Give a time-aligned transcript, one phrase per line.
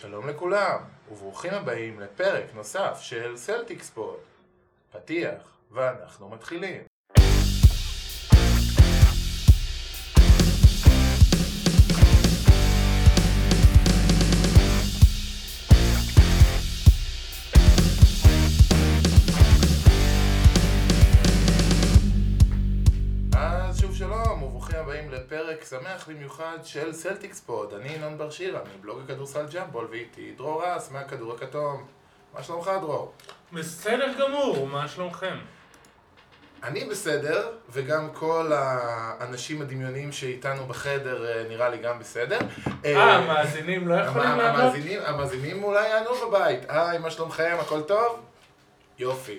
[0.00, 0.80] שלום לכולם,
[1.12, 4.18] וברוכים הבאים לפרק נוסף של סלטיקס פוד.
[4.92, 6.87] פתיח, ואנחנו מתחילים.
[25.70, 27.74] שמח במיוחד של סלטיקס פוד.
[27.74, 31.86] אני ינון בר שירה, מבלוג הכדורסל ג'מבול, ואיתי דרור רס מהכדור הכתום.
[32.34, 33.12] מה שלומך דרור?
[33.52, 35.38] בסדר גמור, מה שלומכם?
[36.62, 42.38] אני בסדר, וגם כל האנשים הדמיוניים שאיתנו בחדר אה, נראה לי גם בסדר.
[42.84, 44.60] אה, המאזינים לא יכולים לענות?
[44.60, 46.60] המאזינים, המאזינים אולי יענו בבית.
[46.68, 47.56] היי, מה שלומכם?
[47.60, 48.20] הכל טוב?
[48.98, 49.38] יופי.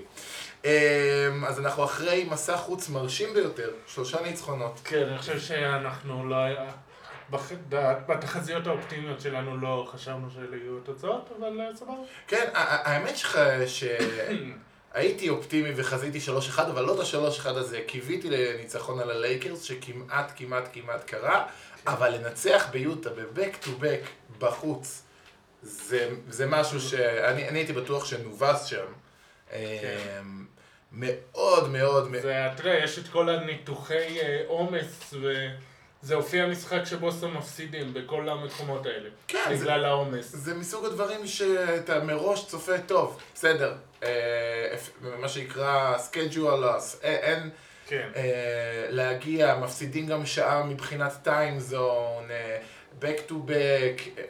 [0.65, 4.79] אמ, אז אנחנו אחרי מסע חוץ מרשים ביותר, שלושה ניצחונות.
[4.83, 6.35] כן, אני חושב שאנחנו לא
[8.07, 11.93] בתחזיות האופטימיות שלנו לא חשבנו שאלה יהיו תוצאות, אבל אה, סבבה.
[12.27, 16.19] כן, האמת שלך שהייתי אופטימי וחזיתי
[16.55, 21.45] 3-1, אבל לא את ה-3-1 הזה, קיוויתי לניצחון על הלייקרס, שכמעט כמעט כמעט קרה,
[21.87, 24.07] אבל לנצח ביוטה ב-back to back
[24.39, 25.03] בחוץ,
[25.61, 28.85] זה, משהו שאני אני הייתי בטוח שנובס שם.
[30.91, 32.21] מאוד מאוד מאוד...
[32.21, 38.29] זה, אתה יודע, יש את כל הניתוחי אה, עומס, וזה הופיע משחק שבוסטון מפסידים בכל
[38.29, 39.09] המקומות האלה.
[39.27, 40.35] כן, בגלל העומס.
[40.35, 47.49] זה מסוג הדברים שאתה מראש צופה טוב, בסדר, אה, מה שנקרא schedule loss, אה, אין
[47.89, 48.09] כן.
[48.15, 51.27] אה, להגיע, מפסידים גם שעה מבחינת
[51.71, 52.59] zone, אה,
[53.01, 54.23] back to back, אה,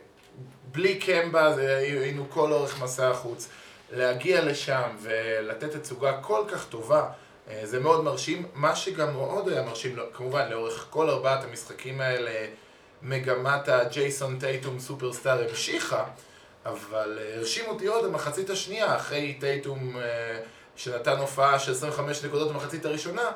[0.72, 3.50] בלי קמבה, היינו כל אורך מסע החוץ,
[3.92, 7.10] להגיע לשם ולתת תצוגה כל כך טובה,
[7.50, 12.02] אה, זה מאוד מרשים, מה שגם מאוד היה מרשים, לא- כמובן לאורך כל ארבעת המשחקים
[12.02, 12.48] האלה,
[13.02, 16.06] מגמת הג'ייסון טייטום סופרסטאר המשיכה,
[16.66, 20.40] אבל אה, הרשים אותי עוד המחצית השנייה, אחרי טייטום אה,
[20.76, 23.32] שנתן הופעה של 25 נקודות במחצית הראשונה,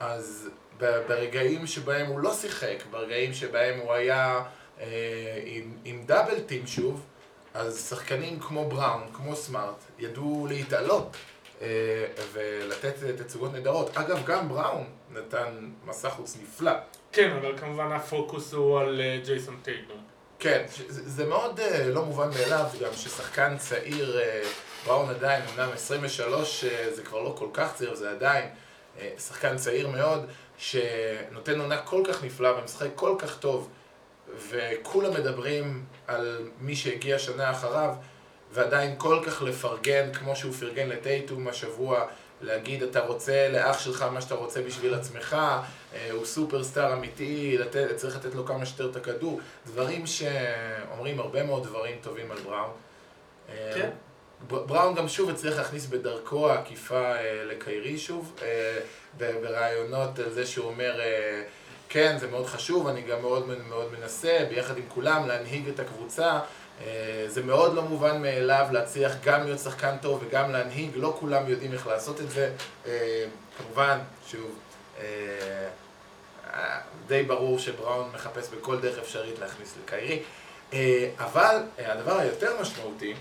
[0.00, 4.42] אז ברגעים שבהם הוא לא שיחק, ברגעים שבהם הוא היה
[5.46, 7.02] עם, עם דאבל טים שוב,
[7.54, 11.16] אז שחקנים כמו בראון, כמו סמארט, ידעו להתעלות
[11.62, 11.66] אה,
[12.32, 13.96] ולתת תצוגות נהדרות.
[13.96, 16.72] אגב, גם בראון נתן מסע חוץ נפלא.
[17.12, 19.96] כן, אבל כמובן הפוקוס הוא על אה, ג'ייסון טייטום.
[20.38, 24.20] כן, זה מאוד אה, לא מובן מאליו גם ששחקן צעיר,
[24.86, 28.48] בראון עדיין, אמנם 23 אה, זה כבר לא כל כך צעיר, זה עדיין
[29.18, 30.26] שחקן צעיר מאוד,
[30.58, 33.68] שנותן עונה כל כך נפלאה ומשחק כל כך טוב,
[34.48, 37.94] וכולם מדברים על מי שהגיע שנה אחריו,
[38.52, 42.06] ועדיין כל כך לפרגן כמו שהוא פרגן לטייטום השבוע,
[42.40, 45.36] להגיד אתה רוצה לאח שלך מה שאתה רוצה בשביל עצמך,
[45.94, 51.42] אה, הוא סופרסטאר אמיתי, לתת, צריך לתת לו כמה שיותר את הכדור, דברים שאומרים הרבה
[51.42, 52.70] מאוד דברים טובים על בראון.
[53.48, 53.90] אה, כן.
[54.48, 58.40] בראון גם שוב הצליח להכניס בדרכו העקיפה אה, לקיירי שוב,
[59.18, 61.00] ברעיונות על זה שהוא אומר,
[61.88, 66.38] כן, זה מאוד חשוב, אני גם מאוד מאוד מנסה, ביחד עם כולם, להנהיג את הקבוצה.
[66.80, 71.48] אה, זה מאוד לא מובן מאליו להצליח גם להיות שחקן טוב וגם להנהיג, לא כולם
[71.48, 72.52] יודעים איך לעשות את זה.
[72.86, 73.24] אה,
[73.58, 74.58] כמובן, שוב,
[74.98, 75.04] אה,
[77.06, 80.22] די ברור שבראון מחפש בכל דרך אפשרית להכניס לקיירי.
[81.18, 83.14] אבל הדבר היותר משמעותי,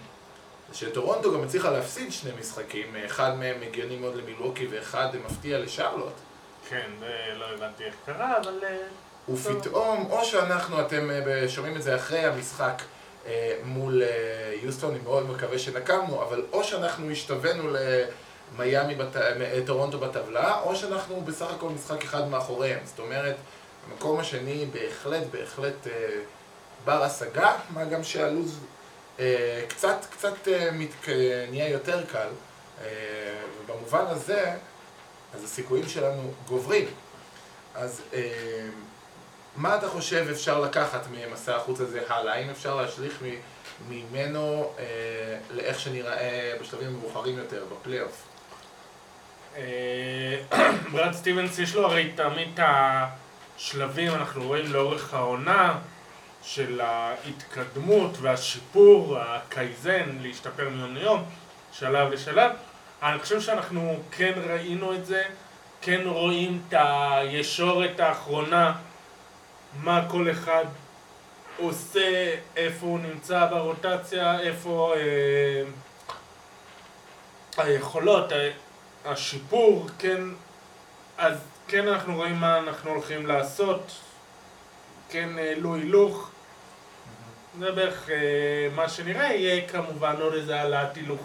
[0.69, 6.13] זה שטורונטו גם הצליחה להפסיד שני משחקים, אחד מהם הגיוני מאוד למילווקי ואחד מפתיע לשרלוט.
[6.69, 6.89] כן,
[7.35, 8.59] לא הבנתי איך קרה, אבל...
[9.29, 11.09] ופתאום, או שאנחנו, אתם
[11.47, 12.81] שומעים את זה אחרי המשחק
[13.63, 17.63] מול אה, יוסטון, אני מאוד מקווה שנקמנו, אבל או שאנחנו השתווינו
[18.53, 18.95] למיאמי.
[19.15, 22.79] אה, טורונטו בטבלה, או שאנחנו בסך הכל משחק אחד מאחוריהם.
[22.85, 23.35] זאת אומרת,
[23.89, 25.91] המקום השני בהחלט, בהחלט אה,
[26.85, 28.59] בר השגה, מה גם שהלו"ז
[29.19, 30.69] אה, קצת, קצת אה.
[31.49, 32.27] נהיה יותר קל,
[32.81, 32.87] אה,
[33.59, 34.53] ובמובן הזה,
[35.35, 36.87] אז הסיכויים שלנו גוברים.
[37.75, 38.67] אז אה,
[39.55, 42.33] מה אתה חושב אפשר לקחת ממסע החוץ הזה הלאה?
[42.33, 43.23] האם אפשר להשליך
[43.89, 44.85] ממנו אה,
[45.51, 48.23] לאיך שנראה בשלבים המאוחרים יותר, בפלייאוף?
[49.57, 50.37] אה,
[50.91, 52.59] ברד סטיבנס יש לו הרי תמיד את
[53.57, 55.79] השלבים, אנחנו רואים לאורך העונה
[56.43, 61.23] של ההתקדמות והשיפור, הקייזן, להשתפר מיום ליום,
[61.71, 62.51] שלב לשלב.
[63.03, 65.23] אני חושב שאנחנו כן ראינו את זה,
[65.81, 68.73] כן רואים את הישורת האחרונה,
[69.83, 70.65] מה כל אחד
[71.57, 75.63] עושה, איפה הוא נמצא ברוטציה, איפה אה,
[77.57, 78.35] היכולות, ה-
[79.11, 80.21] השיפור, כן,
[81.17, 81.37] אז
[81.67, 83.91] כן אנחנו רואים מה אנחנו הולכים לעשות,
[85.09, 86.29] כן העלו הילוך,
[87.59, 88.15] זה בערך אה,
[88.75, 91.21] מה שנראה, יהיה כמובן עוד איזה העלאת הילוך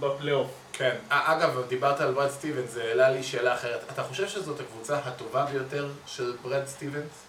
[0.00, 0.50] בפלייאוף.
[0.72, 0.96] כן.
[1.10, 3.80] א- אגב, דיברת על ברד סטיבנס, זה העלה לי שאלה אחרת.
[3.92, 7.27] אתה חושב שזאת הקבוצה הטובה ביותר של ברד סטיבנס?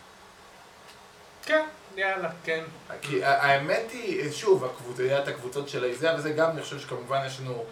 [1.46, 1.66] כן,
[1.96, 2.64] יאללה, כן.
[3.02, 7.22] כי האמת היא, שוב, הקבוצ- היה את הקבוצות של איזיה וזה גם, אני חושב שכמובן
[7.26, 7.66] יש לנו,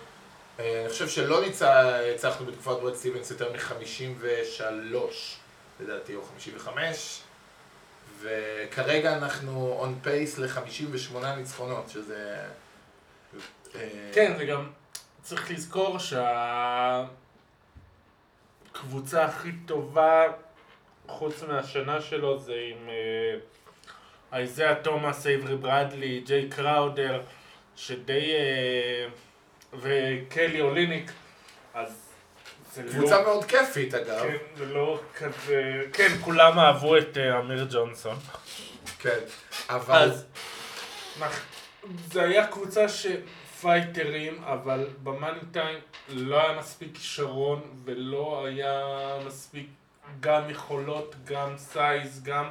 [0.60, 1.66] אה, אני חושב שלא ניצח-
[2.12, 4.96] ניצחנו בתקופת ברד סטיבנס יותר מ-53,
[5.80, 7.22] לדעתי, או 55,
[8.22, 12.38] וכרגע אנחנו on pace ל-58 ניצחונות, שזה...
[13.76, 14.70] אה, כן, זה גם,
[15.22, 15.98] צריך לזכור
[18.74, 20.24] שהקבוצה הכי טובה,
[21.08, 22.90] חוץ מהשנה שלו, זה עם
[24.34, 27.22] אה, אייזאה תומאס, אייברי ברדלי, ג'יי קראודר,
[27.76, 28.32] שדי...
[28.34, 29.08] אה,
[29.74, 31.12] וקלי אוליניק,
[31.74, 32.08] אז
[32.74, 32.92] זה לא...
[32.92, 34.22] קבוצה מאוד כיפית, אגב.
[34.22, 35.82] כן, זה לא כזה...
[35.94, 38.16] כן, כולם אהבו את אה, אמיר ג'ונסון.
[39.00, 39.20] כן.
[39.70, 40.12] אבל...
[40.12, 40.26] אז
[42.12, 48.84] זה היה קבוצה שפייטרים, אבל במאני טיים לא היה מספיק כישרון ולא היה
[49.28, 49.68] מספיק
[50.20, 52.50] גם יכולות, גם סייז, גם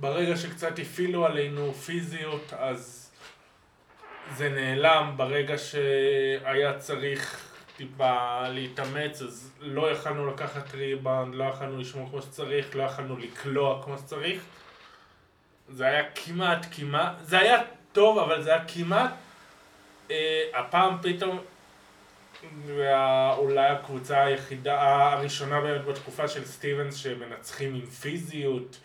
[0.00, 3.10] ברגע שקצת הפעילו עלינו פיזיות, אז
[4.36, 5.12] זה נעלם.
[5.16, 12.76] ברגע שהיה צריך טיפה להתאמץ, אז לא יכלנו לקחת ריבאונד, לא יכלנו לשמור כמו שצריך,
[12.76, 14.42] לא יכלנו לקלוע כמו שצריך.
[15.68, 17.62] זה היה כמעט, כמעט, זה היה
[17.92, 19.10] טוב, אבל זה היה כמעט.
[20.10, 21.38] אה, הפעם פתאום,
[23.38, 24.82] אולי הקבוצה היחידה,
[25.12, 28.78] הראשונה באמת בתקופה של סטיבנס שמנצחים עם פיזיות,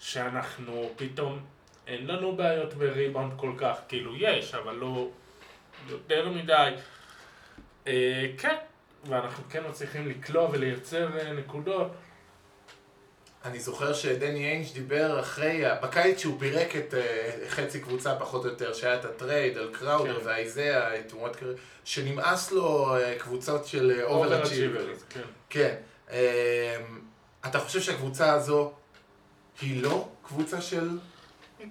[0.00, 1.38] שאנחנו פתאום,
[1.86, 5.08] אין לנו בעיות בריבאונד כל כך, כאילו יש, אבל לא
[5.88, 6.70] יותר מדי.
[7.86, 8.56] אה, כן,
[9.04, 11.92] ואנחנו כן מצליחים לקלוע ולייצר אה, נקודות.
[13.46, 18.50] אני זוכר שדני איינג' דיבר אחרי, בקיץ שהוא פירק את אה, חצי קבוצה פחות או
[18.50, 20.26] יותר, שהיה את הטרייד על קראודר כן.
[20.26, 21.52] ואייזאה, את תרומת קר...
[21.84, 24.86] שנמאס לו אה, קבוצות של overachiever.
[25.10, 25.20] כן.
[25.50, 25.74] כן.
[26.10, 26.76] אה,
[27.46, 28.72] אתה חושב שהקבוצה הזו
[29.60, 30.98] היא לא קבוצה של...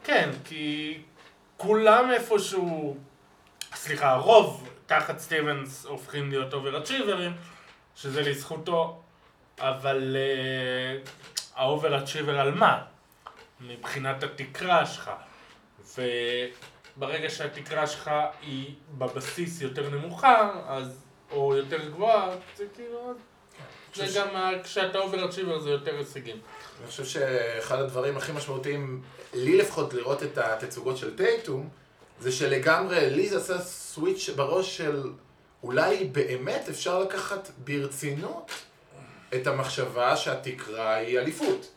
[0.03, 0.97] כן, כי
[1.57, 2.97] כולם איפשהו,
[3.75, 7.31] סליחה, הרוב תחת סטיבנס הופכים להיות אובר-אצ'יברים,
[7.95, 9.01] שזה לזכותו,
[9.59, 11.09] אבל uh,
[11.55, 12.83] ה overachiever על מה?
[13.61, 15.11] מבחינת התקרה שלך.
[15.97, 18.11] וברגע שהתקרה שלך
[18.41, 23.13] היא בבסיס יותר נמוכה, אז, או יותר גבוהה, זה כאילו,
[23.95, 26.35] זה גם, ה- כשאתה overachiever זה יותר הישגים.
[26.79, 29.01] אני חושב שאחד הדברים הכי משמעותיים,
[29.33, 31.69] לי לפחות לראות את התצוגות של טייטום,
[32.19, 35.03] זה שלגמרי לי זה עשה switch בראש של
[35.63, 38.51] אולי באמת אפשר לקחת ברצינות
[39.35, 41.71] את המחשבה שהתקרה היא אליפות.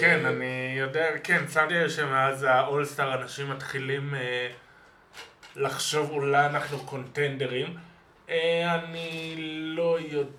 [0.00, 4.48] כן, אה, אני יודע, כן, שמתי לב שמאז האולסטאר אנשים מתחילים אה,
[5.56, 7.76] לחשוב אולי אנחנו קונטנדרים.
[8.30, 9.36] אה, אני
[9.76, 10.30] לא יודע,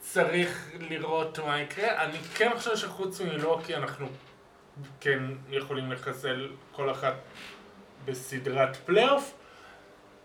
[0.00, 2.04] צריך לראות מה יקרה.
[2.04, 4.06] אני כן חושב שחוץ ממילוקי אנחנו
[5.00, 7.14] כן יכולים לחסל כל אחת
[8.04, 9.34] בסדרת פלייאוף.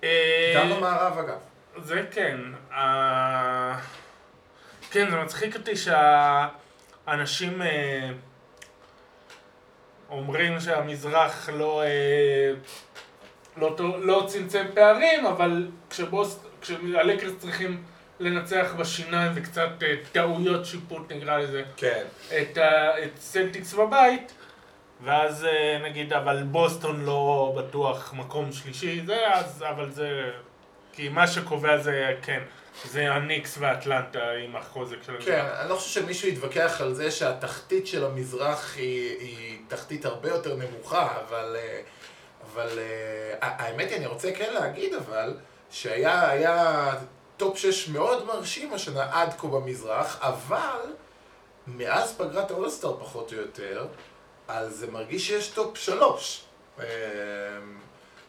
[0.04, 1.40] אה, גם במערב אגב.
[1.84, 2.38] זה כן.
[2.72, 3.80] אה,
[4.92, 8.10] כן, זה מצחיק אותי שהאנשים אה,
[10.10, 12.54] אומרים שהמזרח לא, אה,
[13.58, 17.84] לא, לא צמצם פערים, אבל כשבוס, כשהלייקרס צריכים
[18.20, 22.04] לנצח בשיניים וקצת אה, טעויות שיפוט נקרא לזה, כן.
[22.42, 24.32] את, ה- את סלטיקס בבית,
[25.04, 30.32] ואז אה, נגיד, אבל בוסטון לא בטוח מקום שלישי, זה אז, אבל זה...
[30.94, 32.40] כי מה שקובע זה, כן,
[32.86, 35.60] זה הניקס ואטלנטה עם החוזק של כן, המזרח.
[35.62, 40.56] אני לא חושב שמישהו יתווכח על זה שהתחתית של המזרח היא, היא תחתית הרבה יותר
[40.56, 41.82] נמוכה, אבל, אה,
[42.54, 42.80] אבל
[43.42, 45.34] האמת היא, אני רוצה כן להגיד אבל,
[45.72, 46.92] שהיה היה
[47.38, 50.80] top 6 מאוד מרשים השנה עד כה במזרח, אבל
[51.68, 53.88] מאז פגרת האולסטאר פחות או יותר,
[54.48, 56.44] אז זה מרגיש שיש top 3.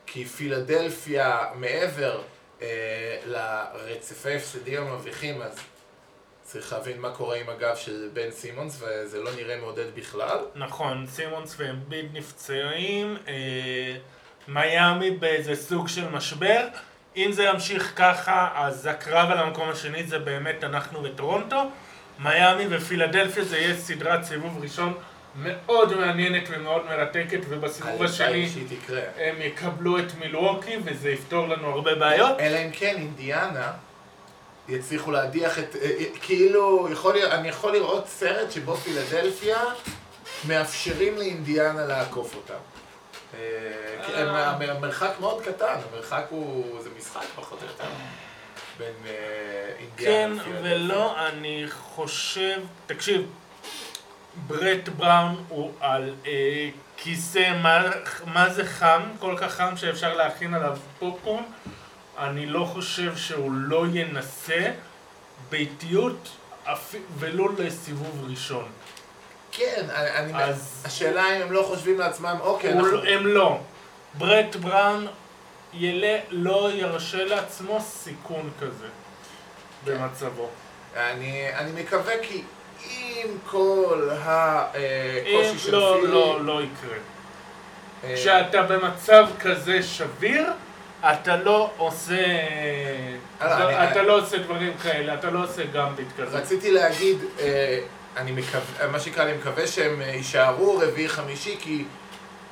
[0.07, 2.21] כי פילדלפיה מעבר
[2.63, 5.59] אה, לרצפי הפסדים המביכים, אז
[6.43, 10.39] צריך להבין מה קורה עם הגב של בן סימונס, וזה לא נראה מעודד בכלל.
[10.55, 13.97] נכון, סימונס ואמביד נפצעים, אה,
[14.49, 16.69] מיאמי באיזה סוג של משבר.
[17.17, 21.63] אם זה ימשיך ככה, אז הקרב על המקום השני זה באמת אנחנו וטורונטו.
[22.19, 24.95] מיאמי ופילדלפיה זה יהיה סדרת סיבוב ראשון
[25.35, 28.49] מאוד מעניינת ומאוד מרתקת, ובסיבוב השני.
[29.17, 32.41] הם יקבלו את מילווקי וזה יפתור לנו הרבה בעיות.
[32.41, 33.73] אלא אם כן אינדיאנה
[34.69, 35.77] יצליחו להדיח את...
[35.77, 39.59] אה, אה, כאילו, יכול, אני יכול לראות סרט שבו פילדלפיה
[40.49, 42.82] מאפשרים לאינדיאנה לעקוף אותם.
[44.71, 47.85] המרחק מאוד קטן, המרחק הוא, זה משחק פחות או יותר,
[48.79, 50.31] בין אה, כן
[50.63, 53.27] ולא, אני חושב, תקשיב,
[54.47, 57.83] ברט בראון הוא על אה, כיסא מה,
[58.27, 61.43] מה זה חם, כל כך חם שאפשר להכין עליו פופקורן.
[62.19, 64.71] אני לא חושב שהוא לא ינסה
[65.51, 66.29] באיטיות
[66.65, 68.69] אפ- ולא לסיבוב ראשון.
[69.53, 72.91] כן, אני, אז- השאלה אם הם לא חושבים לעצמם, אוקיי, אנחנו...
[72.91, 73.59] לא- הם לא.
[74.15, 75.07] ברט בראון
[75.75, 78.87] ילה, לא ירשה לעצמו סיכון כזה
[79.85, 80.49] במצבו.
[80.97, 82.43] אני, אני מקווה כי
[82.85, 86.13] עם כל הקושי אם של לא, פילי...
[86.13, 86.97] לא, לא יקרה.
[88.05, 90.47] אה, כשאתה במצב כזה שביר,
[91.01, 92.15] אתה לא עושה...
[93.41, 96.39] אה, לא- אתה לא עושה דברים כאלה, אתה לא עושה גמביט כזה.
[96.39, 97.79] רציתי להגיד, אה,
[98.17, 101.85] אני מקווה, מה שנקרא, אני מקווה שהם אה, יישארו רביעי חמישי, כי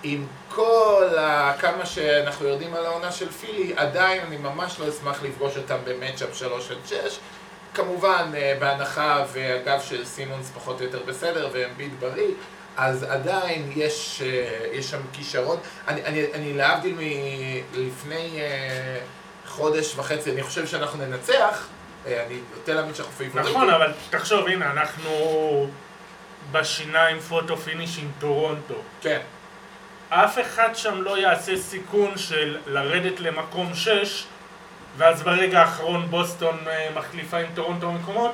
[0.02, 1.52] עם כל ה...
[1.58, 6.34] כמה שאנחנו יודעים על העונה של פילי, עדיין אני ממש לא אשמח לפגוש אותם במצ'אפ
[6.34, 7.18] 3 עד 6.
[7.74, 12.34] כמובן, אה, בהנחה והגב של סימונס פחות או יותר בסדר, ואמביט בריא,
[12.76, 15.58] אז עדיין יש, אה, יש שם כישרון.
[15.88, 16.96] אני, אני, אני להבדיל
[17.74, 18.40] מלפני
[19.46, 21.66] חודש וחצי, אני חושב שאנחנו ננצח.
[22.06, 23.52] אה, אני נוטה להאמין שאנחנו פייבוריטים.
[23.52, 25.10] נכון, אבל תחשוב, הנה, אנחנו
[26.52, 28.74] בשיניים photo finish עם טורונטו.
[29.00, 29.20] כן.
[30.08, 34.24] אף אחד שם לא יעשה סיכון של לרדת למקום 6
[34.96, 38.32] ואז ברגע האחרון בוסטון אה, מחליפה עם טורונטו מקומות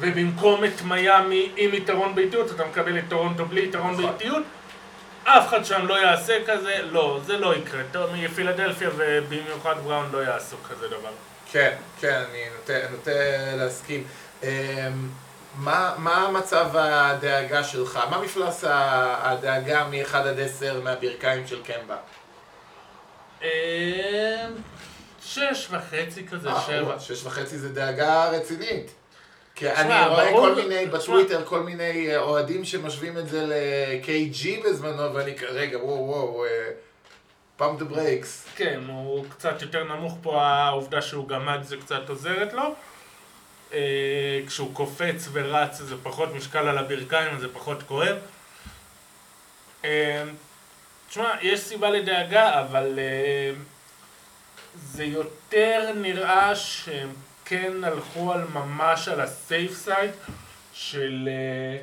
[0.00, 4.06] ובמקום את מיאמי עם יתרון בביתיות אתה מקבל את טורונטו בלי יתרון נכון.
[4.06, 4.42] בביתיות
[5.24, 7.82] אף אחד שם לא יעשה כזה, לא, זה לא יקרה.
[8.34, 11.10] פילדלפיה ובמיוחד בראון לא יעשו כזה דבר.
[11.54, 13.10] כן, כן, אני נוטה, נוטה
[13.56, 14.04] להסכים.
[14.42, 14.48] אמ,
[15.58, 18.00] מה, מה מצב הדאגה שלך?
[18.10, 21.96] מה מפלס הדאגה מ-1 עד 10 מהברכיים של קמבה?
[23.42, 24.46] אה,
[25.22, 26.98] שש וחצי כזה, אה, שבע.
[26.98, 28.90] שש וחצי זה דאגה רצינית.
[29.54, 30.86] כי אני רואה כל מיני.
[30.86, 36.44] בטוויטר, כל מיני אה, אוהדים שמשווים את זה ל-KG בזמנו, ואני רגע, וואו, וואו,
[37.56, 38.46] Pump the brakes.
[38.56, 42.74] כן, הוא קצת יותר נמוך פה, העובדה שהוא גמד זה קצת עוזרת לו.
[43.72, 48.16] אה, כשהוא קופץ ורץ זה פחות משקל על הברכיים, זה פחות כואב.
[49.84, 50.24] אה,
[51.08, 53.52] תשמע, יש סיבה לדאגה, אבל אה,
[54.76, 57.12] זה יותר נראה שהם
[57.44, 60.10] כן הלכו על ממש על ה safe side
[60.72, 61.78] של אה,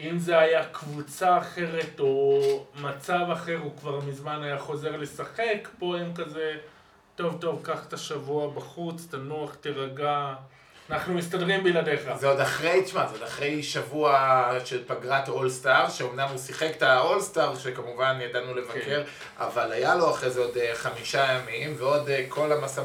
[0.00, 2.40] אם זה היה קבוצה אחרת או
[2.80, 6.52] מצב אחר הוא כבר מזמן היה חוזר לשחק, פה הם כזה,
[7.16, 10.34] טוב טוב, קח את השבוע בחוץ, תנוח, תירגע,
[10.90, 12.00] אנחנו מסתדרים בלעדיך.
[12.16, 16.82] זה עוד אחרי, תשמע, זה עוד אחרי שבוע של פגרת אולסטאר, שאומנם הוא שיחק את
[16.82, 19.02] האולסטאר, שכמובן ידענו לבקר, כן.
[19.38, 22.82] אבל היה לו אחרי זה עוד אה, חמישה ימים, ועוד אה, כל המסע...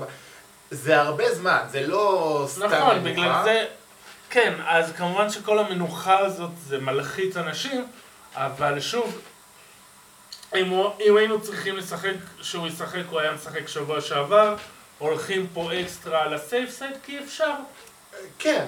[0.71, 3.03] זה הרבה זמן, זה לא סתם נכון.
[3.03, 3.65] בגלל זה,
[4.29, 7.86] כן, אז כמובן שכל המנוחה הזאת זה מלחיץ אנשים,
[8.33, 9.21] אבל שוב,
[10.55, 14.55] אם, הוא, אם היינו צריכים לשחק, שהוא ישחק, הוא היה משחק שבוע שעבר,
[14.98, 17.53] הולכים פה אקסטרה על הסייף סייד כי אפשר.
[18.39, 18.65] כן,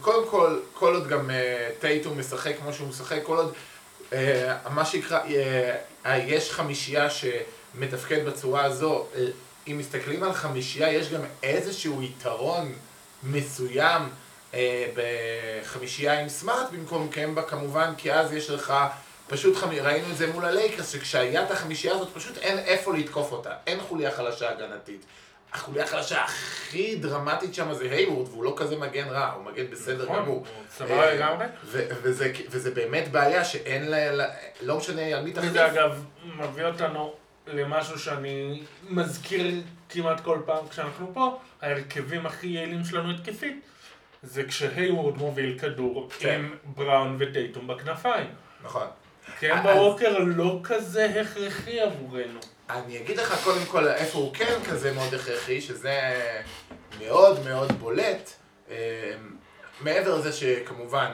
[0.00, 3.54] קודם כל, כל עוד גם אה, טייטום משחק כמו שהוא משחק, כל עוד,
[4.12, 5.20] אה, מה שיקרא,
[6.06, 9.06] אה, יש חמישייה שמתפקד בצורה הזו,
[9.68, 12.72] אם מסתכלים על חמישייה, יש גם איזשהו יתרון
[13.22, 14.02] מסוים
[14.94, 18.74] בחמישייה עם סמארט במקום קמבה כמובן, כי אז יש לך
[19.28, 19.56] פשוט.
[19.62, 23.80] ראינו את זה מול הלייקרס, שכשהיה את החמישייה הזאת, פשוט אין איפה לתקוף אותה, אין
[23.80, 25.04] חוליה חלשה הגנתית.
[25.52, 30.04] החוליה החלשה הכי דרמטית שם זה היוורד, והוא לא כזה מגן רע, הוא מגן בסדר
[30.04, 30.36] נכון, גמור.
[30.36, 30.44] הוא
[30.76, 31.46] סבבה אה, לגמרי.
[32.50, 34.26] וזה, באמת בעיה שאין לה-
[34.60, 35.50] לא משנה על מי תחליף.
[35.50, 37.14] וזה אגב מביא אותנו
[37.46, 39.54] למשהו שאני מזכיר
[39.88, 43.60] כמעט כל פעם כשאנחנו פה, ההרכבים הכי יעילים שלנו התקפית,
[44.22, 46.34] זה כשהייוורד מוביל כדור כן.
[46.34, 48.26] עם בראון וטייטום בכנפיים.
[48.62, 48.86] נכון.
[49.40, 52.40] קמבה אז- ווקר לא כזה הכרחי עבורנו.
[52.70, 56.00] אני אגיד לך קודם כל איפה הוא כן כזה מאוד הכרחי, שזה
[56.98, 58.30] מאוד מאוד בולט.
[58.70, 59.14] אה,
[59.80, 61.12] מעבר לזה שכמובן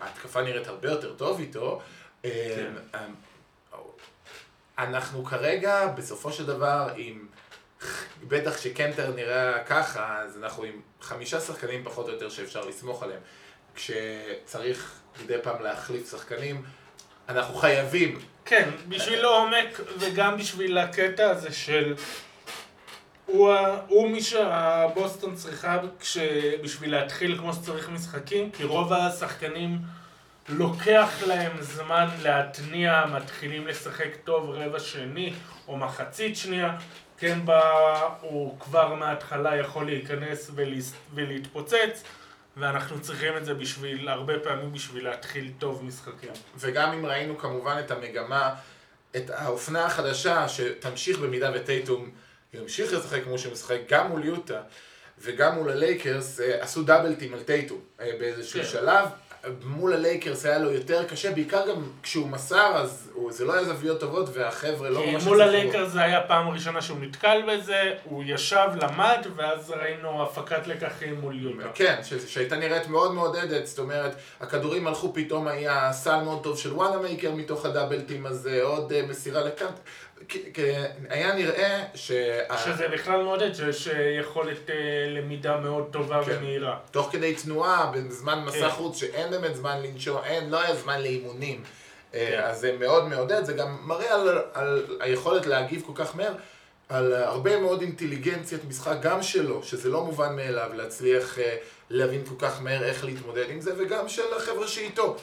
[0.00, 1.80] ההתקפה נראית הרבה יותר טוב איתו,
[2.24, 2.72] אה, כן.
[2.94, 3.06] אה,
[4.78, 7.26] אנחנו כרגע בסופו של דבר עם,
[8.28, 13.20] בטח שקנטר נראה ככה, אז אנחנו עם חמישה שחקנים פחות או יותר שאפשר לסמוך עליהם.
[13.74, 16.62] כשצריך מדי פעם להחליף שחקנים,
[17.28, 21.94] אנחנו חייבים כן, בשביל העומק וגם בשביל הקטע הזה של...
[23.26, 23.54] הוא,
[23.88, 26.18] הוא מי שהבוסטון צריכה כש...
[26.62, 29.78] בשביל להתחיל כמו שצריך משחקים, כי רוב השחקנים
[30.48, 35.32] לוקח להם זמן להתניע, מתחילים לשחק טוב רבע שני
[35.68, 36.76] או מחצית שנייה.
[37.20, 40.50] קמבה הוא כבר מההתחלה יכול להיכנס
[41.14, 42.02] ולהתפוצץ
[42.56, 46.30] ואנחנו צריכים את זה בשביל, הרבה פעמים בשביל להתחיל טוב משחקים.
[46.56, 48.54] וגם אם ראינו כמובן את המגמה,
[49.16, 52.10] את האופנה החדשה שתמשיך במידה וטייטום
[52.54, 54.62] ימשיך לשחק כמו שהוא משחק גם מול יוטה
[55.18, 58.66] וגם מול הלייקרס, אה, עשו דאבלטים על טייטום אה, באיזשהו כן.
[58.66, 59.08] שלב.
[59.64, 63.64] מול הלייקרס היה לו יותר קשה, בעיקר גם כשהוא מסר, אז הוא, זה לא היה
[63.64, 65.24] זוויות טובות, והחבר'ה לא ממש...
[65.24, 70.66] מול הלייקרס זה היה פעם ראשונה שהוא נתקל בזה, הוא ישב, למד, ואז ראינו הפקת
[70.66, 71.68] לקחים מול יוטה.
[71.74, 76.72] כן, שהייתה נראית מאוד מעודדת, זאת אומרת, הכדורים הלכו, פתאום היה סל מאוד טוב של
[76.72, 79.78] וונאמייקר מתוך הדאבל טים הזה, עוד אה, מסירה לקאנטר.
[81.10, 82.12] היה נראה ש...
[82.64, 83.88] שזה בכלל מעודד, שיש
[84.20, 84.74] יכולת אה,
[85.08, 86.36] למידה מאוד טובה כן.
[86.38, 86.78] ומהירה.
[86.90, 88.70] תוך כדי תנועה, בזמן מסע כן.
[88.70, 91.62] חוץ, שאין באמת זמן לנשום, אין, לא היה זמן לאימונים.
[92.14, 92.40] אה, כן.
[92.44, 96.32] אז זה מאוד מעודד, זה גם מראה על, על היכולת להגיב כל כך מהר,
[96.88, 101.56] על הרבה מאוד אינטליגנציית משחק גם שלו, שזה לא מובן מאליו להצליח אה,
[101.90, 105.16] להבין כל כך מהר איך להתמודד עם זה, וגם של החבר'ה שאיתו,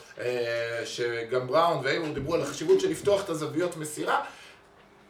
[0.85, 4.23] שגם בראון ואייבור דיברו על החשיבות של לפתוח את הזוויות מסירה.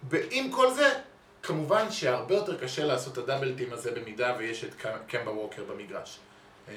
[0.09, 0.93] ועם כל זה,
[1.43, 4.73] כמובן שהרבה יותר קשה לעשות את הדאבלטים הזה במידה ויש את
[5.07, 6.17] קמבה ווקר במגרש.
[6.67, 6.73] אמ,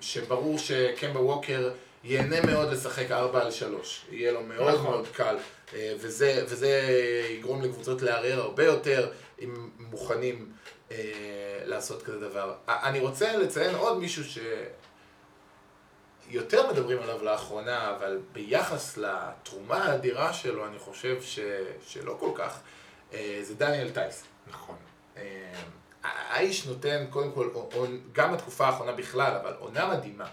[0.00, 1.70] שברור שקמבה ווקר
[2.04, 4.90] ייהנה מאוד לשחק 4 על 3, יהיה לו מאוד נכון.
[4.90, 5.36] מאוד קל,
[5.74, 6.82] אה, וזה, וזה
[7.30, 9.10] יגרום לקבוצות לערער הרבה יותר
[9.42, 10.48] אם מוכנים
[10.90, 10.96] אה,
[11.64, 12.54] לעשות כזה דבר.
[12.68, 14.24] אני רוצה לציין עוד מישהו
[16.30, 21.38] שיותר מדברים עליו לאחרונה, אבל ביחס לתרומה האדירה שלו, אני חושב ש...
[21.86, 22.60] שלא כל כך,
[23.14, 24.24] אה, זה דניאל טייס.
[24.50, 24.76] נכון.
[25.16, 25.22] אה,
[26.02, 27.48] האיש נותן, קודם כל,
[28.12, 30.26] גם בתקופה האחרונה בכלל, אבל עונה מדהימה.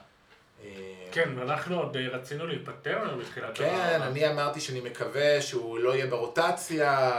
[0.64, 0.70] אה,
[1.12, 6.06] כן, ואנחנו עוד רצינו להיפטר ממנו בתחילת כן, אני אמרתי שאני מקווה שהוא לא יהיה
[6.06, 7.12] ברוטציה.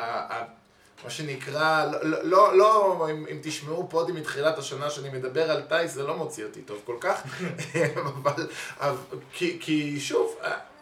[1.05, 5.63] מה שנקרא, לא, לא, לא, לא אם, אם תשמעו פודים מתחילת השנה שאני מדבר על
[5.63, 7.23] טייס, זה לא מוציא אותי טוב כל כך,
[7.97, 8.47] אבל,
[8.81, 8.97] אבל
[9.33, 10.37] כי, כי שוב,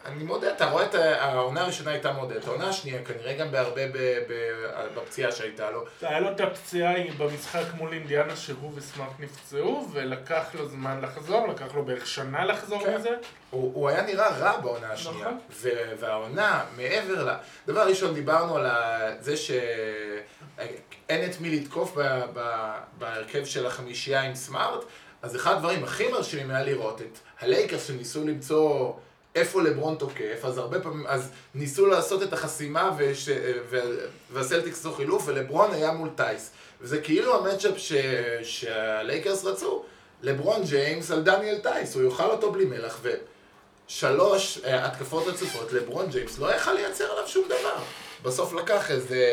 [0.05, 3.81] אני מודה, אתה רואה את העונה הראשונה הייתה מודדת, העונה השנייה כנראה גם בהרבה
[4.95, 5.85] בפציעה שהייתה לו.
[6.01, 11.75] היה לו את הפציעה במשחק מול אינדיאנה שהוא וסמארט נפצעו, ולקח לו זמן לחזור, לקח
[11.75, 12.97] לו בערך שנה לחזור כן.
[12.97, 13.09] מזה.
[13.49, 15.39] הוא, הוא היה נראה רע בעונה השנייה, נכון.
[15.99, 17.33] והעונה, מעבר ל...
[17.67, 18.67] דבר ראשון, דיברנו על
[19.19, 19.69] זה שאין
[21.09, 21.97] את מי לתקוף
[22.97, 24.83] בהרכב של החמישייה עם סמארט,
[25.21, 28.93] אז אחד הדברים הכי מרשימים היה לראות את הלייקרס שניסו למצוא...
[29.35, 33.29] איפה לברון תוקף, אז הרבה פעמים, אז ניסו לעשות את החסימה וש,
[33.69, 33.79] ו,
[34.31, 36.51] והסלטיקס עשו חילוף, ולברון היה מול טייס.
[36.81, 37.73] וזה כאילו ה matchup
[38.43, 39.83] שהלייקרס רצו,
[40.21, 43.01] לברון ג'יימס על דניאל טייס, הוא יאכל אותו בלי מלח,
[43.87, 47.75] ושלוש אה, התקפות רצופות, לברון ג'יימס לא יכל לייצר עליו שום דבר.
[48.23, 49.27] בסוף לקח איזה,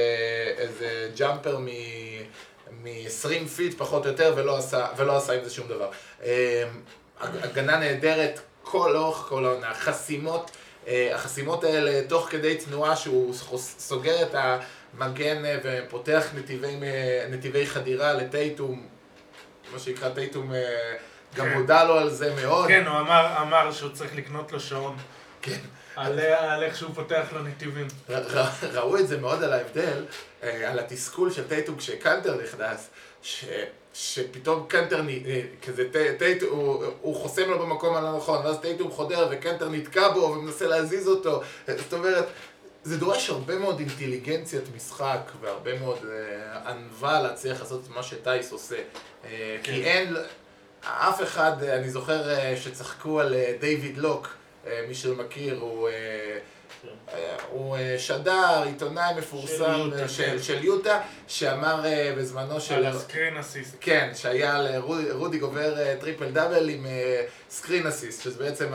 [0.58, 1.68] איזה jumper מ...
[2.82, 5.90] מ-20 feet פחות או יותר ולא עשה, ולא עשה עם זה שום דבר.
[6.22, 6.64] אה,
[7.20, 9.74] הגנה נהדרת, כל אורך כל העונה.
[9.74, 10.50] חסימות,
[10.86, 17.66] אה, החסימות האלה תוך כדי תנועה שהוא סוגר את המגן אה, ופותח נתיבי, אה, נתיבי
[17.66, 18.86] חדירה לטייטום,
[19.72, 20.52] מה שנקרא טייטום
[21.34, 21.54] גם כן.
[21.54, 22.68] הודה לו על זה מאוד.
[22.68, 24.96] כן, הוא אמר, אמר שהוא צריך לקנות לו שעון.
[25.42, 25.58] כן.
[25.96, 27.86] על, איך שהוא פותח לו נתיבים.
[28.72, 30.04] ראו את זה מאוד על ההבדל,
[30.42, 32.90] על התסכול של טייטום כשקנטר נכנס.
[33.94, 35.84] שפתאום קנטר, אה, כזה
[36.18, 40.66] טייט, הוא, הוא חוסם לו במקום הלא נכון, ואז טייטום חודר וקנטר נתקע בו ומנסה
[40.66, 41.42] להזיז אותו.
[41.66, 42.24] זאת אומרת,
[42.82, 48.52] זה דורש הרבה מאוד אינטליגנציית משחק והרבה מאוד אה, ענווה להצליח לעשות את מה שטייס
[48.52, 48.76] עושה.
[48.76, 49.72] אה, כן.
[49.72, 50.16] כי אין,
[50.82, 54.32] אף אחד, אני זוכר אה, שצחקו על אה, דיוויד לוק, אה,
[54.88, 55.88] מי שמכיר, הוא...
[55.88, 60.42] אה, הוא אה, שדר, עיתונאי מפורסם של, כן.
[60.42, 62.74] של יוטה, שאמר אה, בזמנו של...
[62.74, 63.76] על ה screen assist.
[63.80, 66.86] כן, שהיה לרודי גובר אה, triple double עם
[67.50, 68.72] screen assist, שזה בעצם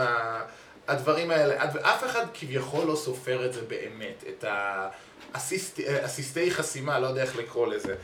[0.88, 1.64] הדברים האלה.
[1.82, 4.46] אף אחד כביכול לא סופר את זה באמת, את
[5.34, 7.96] האסיסטי חסימה, לא יודע איך לקרוא לזה.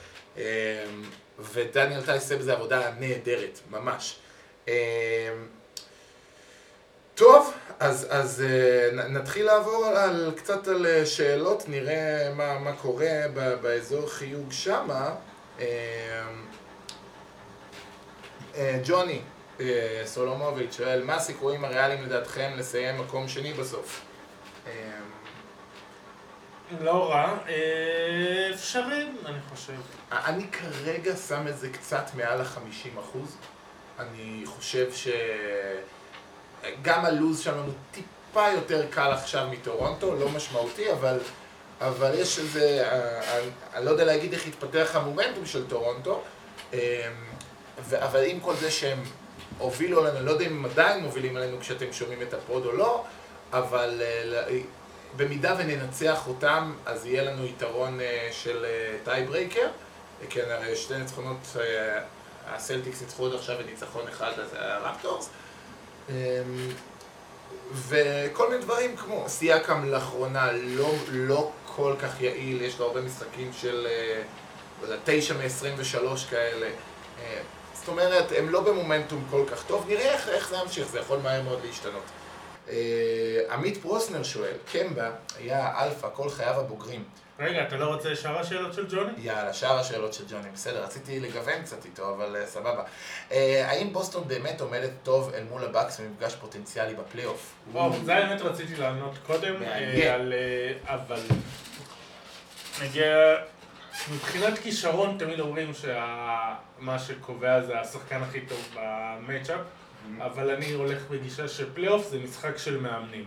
[1.40, 4.20] ודניאל טייס עושה בזה עבודה נהדרת, ממש.
[7.22, 13.22] טוב, אז, אז uh, נתחיל לעבור על, קצת על uh, שאלות, נראה מה, מה קורה
[13.34, 15.16] ב, באזור חיוג שמה.
[15.58, 15.62] Uh,
[18.84, 19.22] ג'וני
[20.06, 24.02] סולומוביץ' שואל, מה הסיכויים הריאליים לדעתכם לסיים מקום שני בסוף?
[26.82, 27.38] לא רע,
[28.54, 29.74] אפשרי, אני חושב.
[30.12, 33.38] אני כרגע שם את זה קצת מעל ה-50 אחוז.
[34.00, 35.08] אני חושב ש...
[36.82, 41.18] גם הלו"ז שלנו טיפה יותר קל עכשיו מטורונטו, לא משמעותי, אבל,
[41.82, 46.22] אבל יש איזה, אה, אני, אני לא יודע להגיד איך התפתח המומנטום של טורונטו,
[46.74, 46.80] אמ,
[47.92, 49.04] אבל עם כל זה שהם
[49.58, 52.66] הובילו עלינו, אני לא יודע אם הם עדיין מובילים עלינו כשאתם שומעים את ה pod
[52.66, 53.04] או לא,
[53.54, 54.60] אבל אה,
[55.16, 58.66] במידה וננצח אותם, אז יהיה לנו יתרון אה, של
[59.04, 59.68] tiebreaker,
[60.30, 62.00] כן, הרי שתי ניצחונות, אה,
[62.48, 65.30] הסלטיקס ניצחו עד עכשיו בניצחון אחד, את הרפטורס.
[66.10, 66.16] אמ,
[67.74, 73.52] וכל מיני דברים כמו סיאקם לאחרונה לא, לא כל כך יעיל, יש לו הרבה משחקים
[73.62, 74.22] של אה,
[74.82, 76.70] לא יודע, תשע מ-23 כאלה.
[77.20, 77.42] אה,
[77.74, 81.42] זאת אומרת, הם לא במומנטום כל כך טוב, נראה איך זה ימשיך, זה יכול מהר
[81.42, 82.04] מאוד להשתנות.
[82.70, 82.76] אה,
[83.52, 87.04] עמית פרוסנר שואל, קמבה היה אלפא כל חייו הבוגרים.
[87.42, 89.12] רגע, אתה לא רוצה שאר השאלות של ג'וני?
[89.18, 92.84] יאללה, שאר השאלות של ג'וני, בסדר, רציתי לגוון קצת איתו, אבל אה, סבבה.
[93.30, 93.34] אה,
[93.64, 97.54] האם בוסטון באמת עומדת טוב אל מול הבאקס במפגש פוטנציאלי בפלייאוף?
[97.74, 99.64] טוב, זה האמת רציתי לענות קודם.
[99.64, 100.34] אה, על...
[100.34, 101.20] אה, אבל...
[102.84, 103.36] נגיע...
[104.14, 109.60] מבחינת כישרון תמיד אומרים שמה שקובע זה השחקן הכי טוב ב matchup,
[110.20, 113.26] אבל אני הולך בגישה שפלייאוף זה משחק של מאמנים.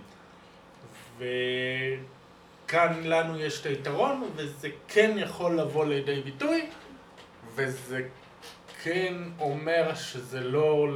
[2.75, 6.71] וכאן לנו יש את היתרון, וזה כן יכול לבוא לידי ביטוי,
[7.55, 8.03] וזה
[8.83, 10.87] כן אומר שזה לא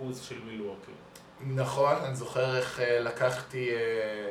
[0.00, 0.92] 100% של מילואוקי.
[1.40, 4.30] נכון, אני זוכר איך אה, לקחתי, אה,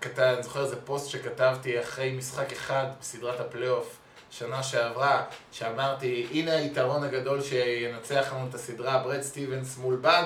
[0.00, 3.98] כתב, אני זוכר איזה פוסט שכתבתי אחרי משחק אחד בסדרת הפלייאוף
[4.30, 10.24] שנה שעברה, שאמרתי, הנה היתרון הגדול שינצח לנו את הסדרה, ברד סטיבנס מול בד,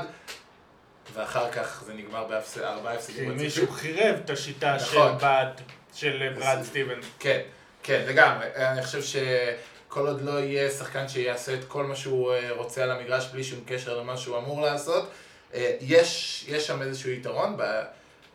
[1.14, 3.36] ואחר כך זה נגמר בארבעה כי הפסדים רצופים.
[3.36, 5.18] מישהו חירב את השיטה של נכון.
[5.18, 5.46] בד,
[5.94, 7.00] של ברד סטיבן.
[7.18, 7.40] כן,
[7.82, 8.46] כן, לגמרי.
[8.56, 12.90] אני חושב שכל עוד לא יהיה שחקן שיעשה את כל מה שהוא אה, רוצה על
[12.90, 15.10] המגרש בלי שום קשר למה שהוא אמור לעשות,
[15.54, 17.56] אה, יש, יש שם איזשהו יתרון.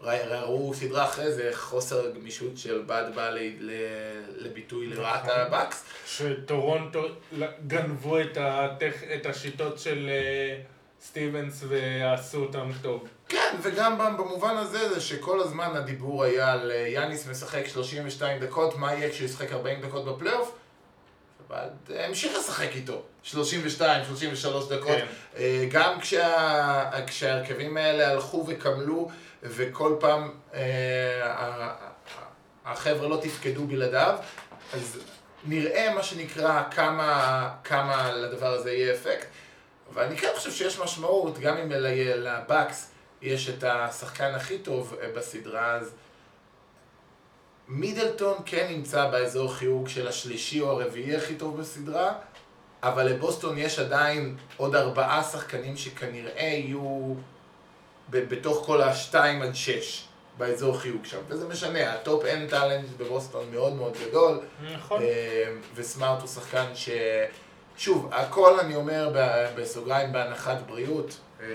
[0.03, 5.35] ראו סדרה אחרי זה, חוסר גמישות של בד בא ל- ל- לביטוי לרעת נכון.
[5.39, 5.83] הבקס.
[6.07, 7.07] שטורונטו
[7.67, 9.03] גנבו את, הטכ...
[9.15, 10.57] את השיטות של אה,
[11.07, 13.07] סטיבנס ועשו אותם טוב.
[13.29, 18.77] כן, וגם במובן הזה זה שכל הזמן הדיבור היה על אה, יאניס משחק 32 דקות,
[18.77, 20.55] מה יהיה כשהוא ישחק 40 דקות בפלייאוף?
[21.47, 24.87] אבל המשיך לשחק איתו, 32, 33 דקות.
[24.87, 25.05] כן.
[25.37, 29.09] אה, גם כשה, כשההרכבים האלה הלכו וקמלו,
[29.43, 31.71] וכל פעם אה,
[32.65, 34.15] החבר'ה לא תפקדו בלעדיו,
[34.73, 34.99] אז
[35.45, 39.27] נראה מה שנקרא כמה, כמה לדבר הזה יהיה אפקט.
[39.95, 45.75] ואני כן חושב שיש משמעות, גם אם לבקס יש את השחקן הכי טוב אה, בסדרה,
[45.75, 45.91] אז
[47.67, 52.13] מידלטון כן נמצא באזור חיוג של השלישי או הרביעי הכי טוב בסדרה,
[52.83, 57.13] אבל לבוסטון יש עדיין עוד ארבעה שחקנים שכנראה יהיו
[58.09, 60.05] בתוך כל השתיים עד שש
[60.37, 64.39] באזור חיוג שם, וזה משנה, ה top end talent בבוסטון מאוד מאוד גדול,
[64.75, 65.01] נכון.
[65.01, 66.89] אה, וסמארט הוא שחקן ש...
[67.77, 69.11] שוב, הכל אני אומר
[69.57, 71.45] בסוגריים בהנחת בריאות, אה,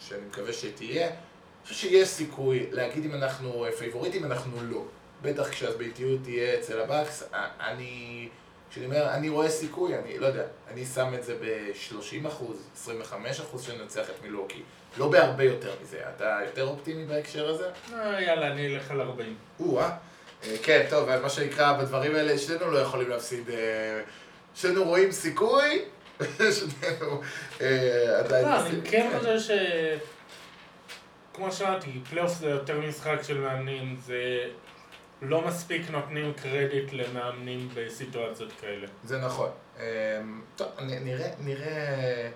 [0.00, 1.06] שאני מקווה שתהיה.
[1.06, 4.84] אני חושב שיש סיכוי להגיד אם אנחנו פייבוריטים, אנחנו לא.
[5.22, 7.28] בטח כשהביתיות תהיה אצל הבאקס,
[7.60, 8.28] אני...
[8.70, 13.40] כשאני אומר, אני רואה סיכוי, אני לא יודע, אני שם את זה ב-30 אחוז, 25
[13.40, 14.62] אחוז שננצח את מילואוקי.
[14.96, 16.00] לא בהרבה יותר מזה.
[16.16, 17.68] אתה יותר אופטימי בהקשר הזה?
[17.94, 19.36] אה, יאללה, אני אלך על 40.
[19.60, 19.90] או-אה.
[20.44, 23.50] אה, כן, טוב, מה שנקרא, בדברים האלה, שנינו לא יכולים להפסיד.
[24.54, 25.84] שנינו רואים סיכוי,
[26.58, 27.20] שנינו
[27.60, 28.48] אה, עדיין...
[28.48, 29.50] לא, אני כן חושב ש...
[31.34, 34.48] כמו שאמרתי, פלייאוף זה יותר משחק של מאמנים, זה
[35.22, 38.86] לא מספיק נותנים קרדיט למאמנים בסיטואציות כאלה.
[39.04, 39.50] זה נכון.
[39.78, 40.20] אה,
[40.56, 42.30] טוב, נראה, נראה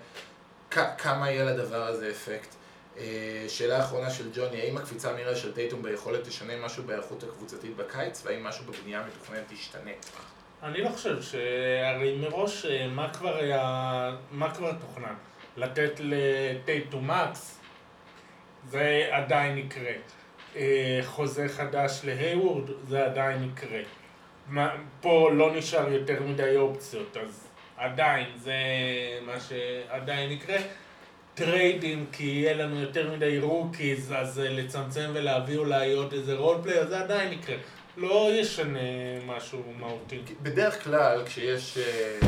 [0.99, 2.55] כמה יהיה לדבר הזה אפקט.
[2.99, 7.77] אה, שאלה אחרונה של ג'וני, האם הקפיצה המהירה של טייטום ביכולת תשנה משהו בהיערכות הקבוצתית
[7.77, 9.91] בקיץ, והאם משהו בבנייה המתוכננת תשתנה?
[10.63, 15.15] אני לא חושב שהרי מראש אה, מה כבר היה, מה כבר תוכנן?
[15.57, 17.61] לתת לטייטום max?
[18.69, 19.93] זה עדיין יקרה.
[20.57, 22.71] אה, חוזה חדש להייוורד?
[22.89, 23.81] זה עדיין יקרה.
[25.01, 28.55] פה לא נשאר יותר מדי אופציות, אז עדיין, זה
[29.27, 30.59] מה שעדיין יקרה.
[31.35, 36.54] טריידים, כי יהיה לנו יותר מדי rookies, אז אה, לצמצם ולהביא אולי עוד איזה role
[36.54, 37.57] player, זה עדיין יקרה.
[37.97, 40.23] לא ישנה משהו מהותי.
[40.43, 42.19] בדרך כלל, כשיש אה,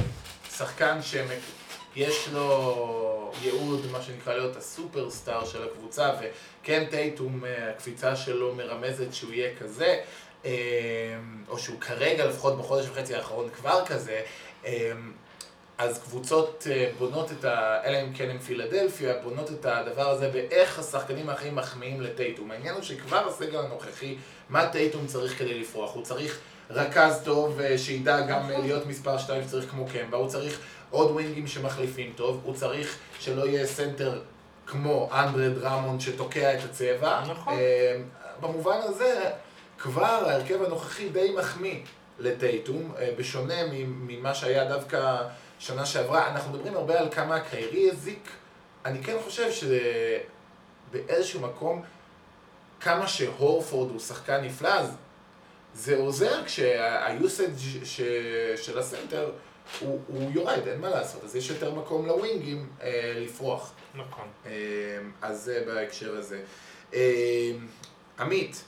[0.51, 8.55] שחקן שיש לו ייעוד, מה שנקרא להיות הסופרסטאר של הקבוצה, וכן טייטום, אה, הקפיצה שלו
[8.55, 10.01] מרמזת שהוא יהיה כזה,
[10.45, 10.51] אה,
[11.49, 14.23] או שהוא כרגע, לפחות בחודש וחצי האחרון, כבר כזה,
[15.79, 17.81] אז קבוצות אה, בונות את ה...
[17.85, 22.51] אלא אם כן הם פילדלפיה, בונות את הדבר הזה באיך השחקנים האחרים מחמיאים לטייטום.
[22.51, 24.17] העניין הוא שכבר הסגל הנוכחי,
[24.49, 25.95] מה טייטום צריך כדי לפרוח?
[25.95, 26.39] הוא צריך
[26.71, 28.51] רכז טוב אה, שידע גם.
[28.51, 30.61] אה, להיות מספר 2 שצריך כמו קמבה, הוא צריך
[30.91, 34.21] עוד ווינגים שמחליפים טוב, הוא צריך שלא יהיה סנטר
[34.67, 37.23] כמו אנדרה דראמונד שתוקע את הצבע.
[37.31, 37.55] נכון.
[38.41, 39.31] במובן הזה,
[39.79, 41.81] כבר ההרכב הנוכחי די מחמיא
[42.19, 43.55] לטייטום, בשונה
[44.07, 45.23] ממה שהיה דווקא
[45.59, 46.31] שנה שעברה.
[46.31, 48.31] אנחנו מדברים הרבה על כמה קיירי הזיק.
[48.85, 49.49] אני כן חושב
[50.93, 51.83] שבאיזשהו מקום,
[52.81, 54.97] כמה שהורפורד הוא שחקן נפלא, אז
[55.75, 57.51] זה עוזר כשה usage
[57.85, 58.01] ש...
[58.57, 59.31] של הסנטר
[59.81, 61.25] הוא, הוא יורד, אין מה לעשות.
[61.25, 63.73] אז יש יותר מקום לווינגים אה, לפרוח.
[63.95, 64.29] נכון.
[64.47, 64.53] אה,
[65.23, 66.41] אז זה בהקשר הזה.
[66.95, 67.53] אה,
[68.19, 68.65] עמית,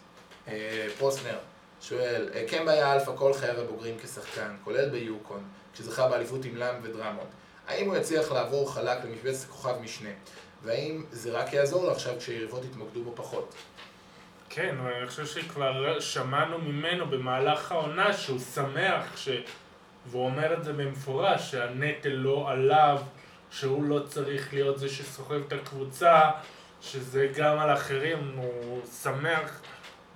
[0.48, 1.38] אה, פוסנר,
[1.80, 5.42] שואל, אה, קמבה היה אלפא כל חייו הבוגרים כשחקן, כולל ביוקון,
[5.74, 7.28] כשזכה באליפות עם לאם ודרמונד.
[7.68, 10.10] האם הוא יצליח לעבור חלק למשבצת כוכב משנה?
[10.62, 13.54] והאם זה רק יעזור לו עכשיו כשיריבות יתמקדו בו פחות?
[14.48, 19.28] כן, אבל אני חושב שכבר שמענו ממנו במהלך העונה שהוא שמח, ש...
[20.06, 23.02] והוא אומר את זה במפורש, שהנטל לא עליו,
[23.50, 26.30] שהוא לא צריך להיות זה שסוחב את הקבוצה,
[26.82, 29.60] שזה גם על אחרים, הוא שמח,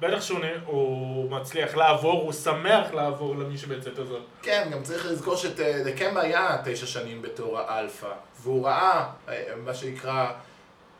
[0.00, 4.22] בטח שהוא מצליח לעבור, הוא שמח לעבור למשבצת הזאת.
[4.42, 10.32] כן, גם צריך לזכור שקמבה היה תשע שנים בתור האלפא, והוא ראה אה, מה שנקרא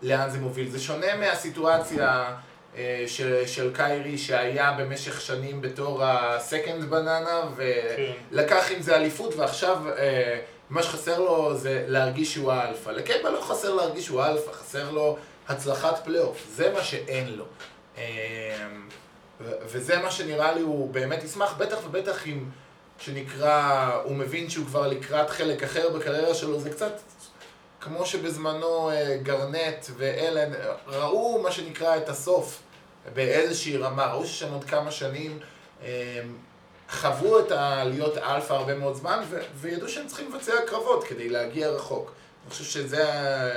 [0.02, 0.70] לאן זה מוביל.
[0.70, 2.34] זה שונה מהסיטואציה
[2.76, 8.12] אה, של, של קיירי שהיה במשך שנים בתור ה second banana כן.
[8.30, 10.38] ולקח עם זה אליפות ועכשיו אה,
[10.70, 12.90] מה שחסר לו זה להרגיש שהוא האלפא.
[12.90, 15.16] לקמבה לא חסר להרגיש שהוא האלפא, חסר לו
[15.48, 17.44] הצלחת פלייאוף, זה מה שאין לו.
[19.40, 22.44] ו- וזה מה שנראה לי הוא באמת ישמח, בטח ובטח אם
[22.98, 27.00] שנקרא, הוא מבין שהוא כבר לקראת חלק אחר בקריירה שלו, זה קצת
[27.80, 32.62] כמו שבזמנו אה, גארנט ואלן אה, ראו מה שנקרא את הסוף
[33.14, 35.38] באיזושהי רמה, ראו ששם עוד כמה שנים
[35.82, 36.20] אה,
[36.90, 37.84] חוו את ה...
[37.84, 42.12] להיות אלפא הרבה מאוד זמן ו- וידעו שהם צריכים לבצע הקרבות כדי להגיע רחוק.
[42.42, 43.04] אני חושב שזה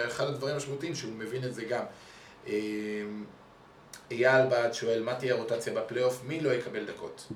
[0.07, 1.83] אחד הדברים המשמעותיים שהוא מבין את זה גם.
[4.11, 6.23] אייל בעד שואל, מה תהיה הרוטציה בפלייאוף?
[6.23, 7.27] מי לא יקבל דקות?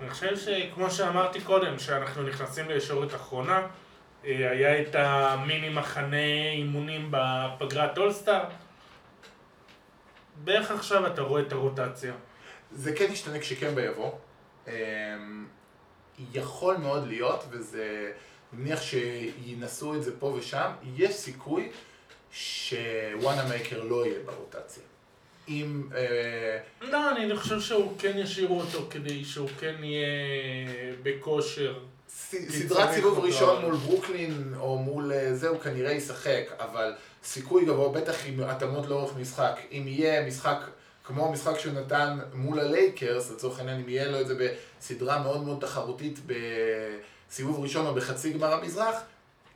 [0.00, 3.66] אני חושב שכמו שאמרתי קודם, שאנחנו נכנסים לישורת אחרונה,
[4.24, 8.44] אה, היה את המיני מחנה אימונים בפגרת אולסטאר.
[10.44, 12.14] בערך עכשיו אתה רואה את הרוטציה.
[12.72, 14.12] זה כן ישתנה כשקמבה יבוא.
[14.66, 14.72] אמ,
[16.34, 18.12] יכול מאוד להיות, וזה,
[18.52, 21.70] מניח שינסו את זה פה ושם, יש סיכוי
[22.30, 24.82] שוואנמייקר לא יהיה ברוטציה.
[25.48, 25.82] אם...
[25.94, 30.06] אה, לא, אני חושב שהוא כן ישאירו אותו כדי שהוא כן יהיה
[31.02, 31.74] בכושר.
[32.30, 33.18] סדרת סיבוב.
[33.18, 36.92] ראשון מול ברוקלין או מול אה, זה הוא כנראה ישחק, אבל
[37.24, 39.60] סיכוי גבוה, בטח עם התאמות לאורך משחק.
[39.72, 40.58] אם יהיה משחק
[41.04, 44.34] כמו המשחק שהוא נתן מול הלייקרס, לצורך העניין, אם יהיה לו את זה
[44.80, 48.96] בסדרה מאוד מאוד תחרותית בסיבוב ראשון או בחצי גמר המזרח,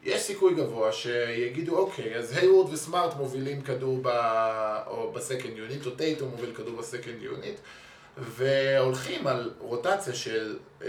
[0.02, 4.08] יש סיכוי גבוה שיגידו, אוקיי, אז הייוורד וסמארט מובילים כדור ב...
[4.86, 7.56] או ב second unit, או טייטום מוביל כדור ב second unit,
[8.18, 10.88] והולכים על רוטציה של אה,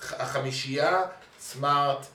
[0.00, 1.02] החמישייה,
[1.40, 2.06] סמארט,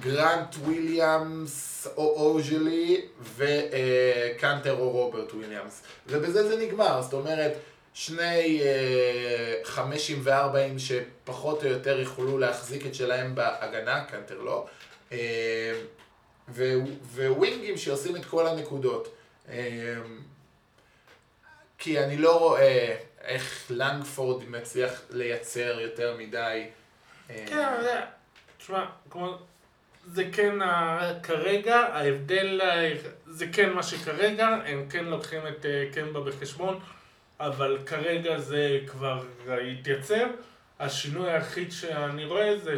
[0.00, 3.00] גרנט וויליאמס או אוג'לייה
[3.36, 5.82] וקנטר או רוברט וויליאמס.
[6.06, 7.52] ובזה זה נגמר, זאת אומרת,
[7.94, 14.66] שני אה, חמישים וארבעים שפחות או יותר יוכלו להחזיק את שלהם בהגנה, קנטר לא,
[17.14, 19.14] וווינגים שעושים את כל הנקודות.
[19.48, 19.94] אה,
[21.78, 26.66] כי אני לא רואה איך לנגפורד מצליח לייצר יותר מדי.
[27.30, 27.56] אה, כן.
[28.58, 28.84] תשמע.
[30.06, 32.60] זה כן ה- כרגע, ההבדל,
[33.26, 36.80] זה כן מה שכרגע, הם כן לוקחים את אה, קמבה בחשבון,
[37.40, 39.24] אבל כרגע זה כבר
[39.80, 40.26] התייצב.
[40.80, 42.76] השינוי היחיד שאני רואה זה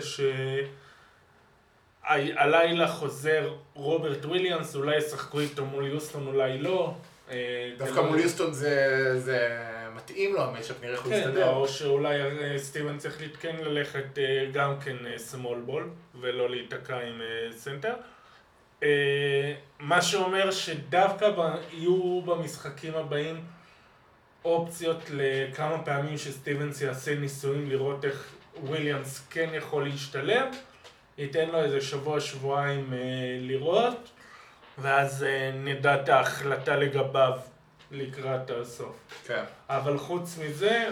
[2.09, 6.95] שהלילה חוזר רוברט וויליאמס, אולי ישחקו איתו מול יוסטון, אולי לא.
[7.31, 8.87] אה, דווקא לא- מול יוסטון זה,
[9.21, 9.59] זה
[9.97, 11.49] מתאים לו המשחק, נראה איך הוא כן, יסתדר.
[11.51, 17.21] או שאולי אה, סטיבנס צריך כן ללכת אה, גם כן small ball, ולא להיתקע עם
[17.57, 17.95] סנטר.
[19.81, 23.45] מה שאומר שדווקא ב- יהיו במשחקים הבאים
[24.45, 28.27] אופציות לכמה פעמים שסטיבנס יעשה ניסויים לראות איך
[28.63, 30.45] וויליאמס כן יכול להשתלב,
[31.21, 32.99] ייתן לו איזה שבוע-שבועיים אה,
[33.41, 34.11] לראות,
[34.79, 37.33] ואז אה, נדע את ההחלטה לגביו
[37.91, 38.97] לקראת הסוף.
[39.27, 39.45] כן.
[39.69, 40.91] אבל חוץ מזה,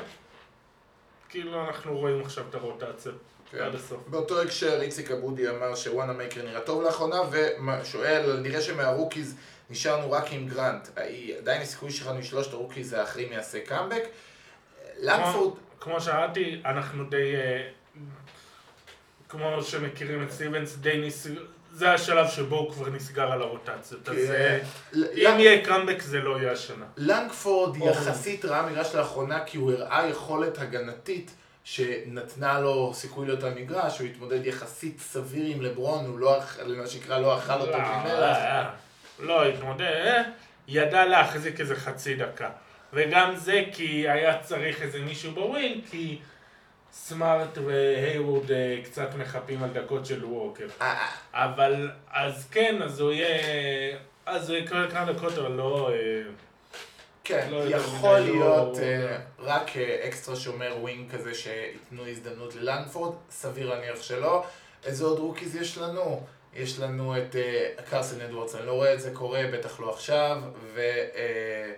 [1.29, 3.13] כאילו אנחנו רואים עכשיו את הרוטציה
[3.51, 3.59] כן.
[3.59, 4.01] עד הסוף.
[4.07, 9.37] באותו הקשר איציק אבודי אמר שוואנמייקר נראה טוב לאחרונה, ושואל, נראה שמה rookies
[9.71, 10.89] נשארנו רק עם גרנט.
[11.39, 14.03] עדיין הסיכוי שלנו משלושת ה rookies האחרים יעשה קאמבק.
[14.99, 17.35] לנפורד, כמו שאמרתי, אנחנו די...
[19.29, 21.27] אה, כמו שמכירים את סטיבנס, די ניס...
[21.73, 24.09] זה השלב שבו הוא כבר נסגר על הרוטציות.
[24.09, 24.59] אז כן.
[24.95, 26.85] אה, אם יהיה קאמבק זה לא יהיה השנה.
[26.97, 27.77] לנגפורד.
[27.77, 31.31] יחסית ראה מגרש לאחרונה כי הוא הראה יכולת הגנתית
[31.65, 36.87] שנתנה לו סיכוי להיות על מגרש, הוא התמודד יחסית סביר עם לברון, הוא לא, מה
[36.87, 38.39] שנקרא לא אכל אותו כמלך.
[39.19, 40.23] לא, לא התמודד, אה,
[40.69, 42.51] ידע להחזיק איזה חצי דקה.
[42.93, 46.19] וגם זה כי היה צריך איזה מישהו בווין, כי
[46.93, 50.67] סמארט והייוורד אה, קצת מחפים על דקות של ווקר.
[50.81, 53.99] אה, אבל, אז כן, אז הוא יהיה...
[54.27, 55.91] אז הוא יקבל כמה דקות, אבל לא...
[55.93, 56.23] אה,
[57.25, 62.55] כן, לא יכול מדי, להיות לא- אה, רק אה, אקסטרה שומר wing כזה שייתנו הזדמנות
[62.55, 64.45] ללנגפורד, סביר להניח שלא.
[64.85, 66.27] איזה עוד rookies יש לנו?
[66.55, 70.43] יש לנו את אה, קרסן אדוורדס, אני לא רואה את זה קורה, בטח לא עכשיו,
[70.75, 70.81] ו...
[71.15, 71.73] אה,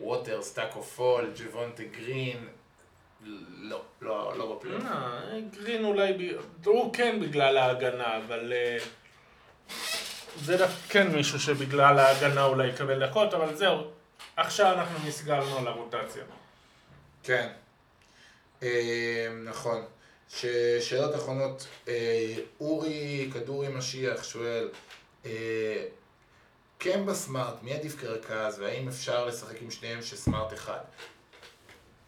[0.00, 2.46] ווטרס, טאקו פול, ג'וונטה גרין,
[3.60, 4.84] לא, לא, לא בפלייאוף.
[4.84, 8.52] אה, גרין אולי, ב- הוא כן בגלל ההגנה, אבל...
[8.52, 8.78] אה,
[10.42, 13.90] זה דווקא כן מישהו שבגלל ההגנה אולי יקבל דקות, אבל זהו.
[14.36, 16.24] עכשיו אנחנו נסגרנו על הרוטציה.
[17.22, 17.48] כן.
[18.62, 19.84] אה, נכון.
[20.28, 20.46] ש...
[20.80, 24.68] שאלות אחרונות, אה, אורי כדורי משיח שואל,
[25.26, 25.84] אה,
[26.78, 30.80] קמבה סמארט, מי עדיף כרכז, והאם אפשר לשחק עם שניהם שסמארט אחד?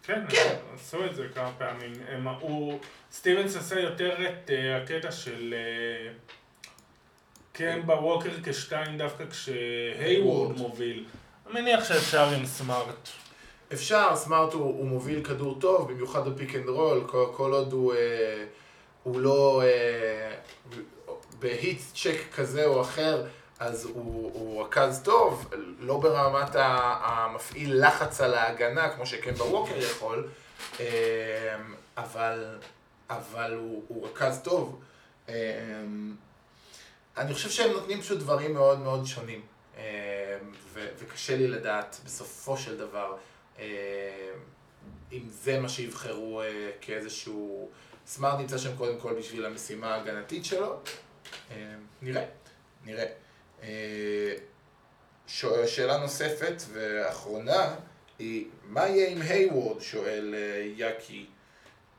[0.07, 0.57] כן, כן.
[0.75, 1.93] עשו את זה כמה פעמים.
[2.09, 2.79] הם, הוא,
[3.13, 6.33] סטיבנס עשה יותר את uh, הקטע של uh,
[7.53, 10.59] קמבה ווקר כשתיים דווקא כשהייוורד הייוורד.
[10.59, 11.05] מוביל.
[11.47, 13.09] אני מניח שאפשר עם סמארט.
[13.73, 17.73] אפשר, סמארט הוא, הוא מוביל כדור טוב, במיוחד ב pick and roll, כל, כל עוד
[17.73, 18.45] הוא, אה,
[19.03, 20.35] הוא לא אה,
[21.39, 23.27] ב heat check כזה או אחר,
[23.59, 30.29] אז הוא, הוא רכז טוב, לא ברמת המפעיל לחץ על ההגנה, כמו שקמבה ווקר יכול,
[30.81, 31.57] אה,
[31.97, 32.59] אבל,
[33.11, 34.81] אבל הוא, הוא רכז טוב.
[35.29, 35.35] אה,
[37.17, 39.41] אני חושב שהם נותנים פשוט דברים מאוד מאוד שונים,
[39.77, 40.39] אה,
[40.73, 43.17] ו- וקשה לי לדעת בסופו של דבר
[45.13, 47.71] אם זה מה שיבחרו אה, כאיזשהו...
[48.07, 50.77] סמארט נמצא שם קודם כל בשביל המשימה ההגנתית שלו.
[51.51, 52.25] אה, נראה,
[52.85, 53.07] נראה.
[53.67, 54.33] אה,
[55.27, 57.75] ש- שאלה נוספת ואחרונה
[58.19, 59.81] היא, מה יהיה עם הייוורד?
[59.81, 61.27] שואל אה, יאקי.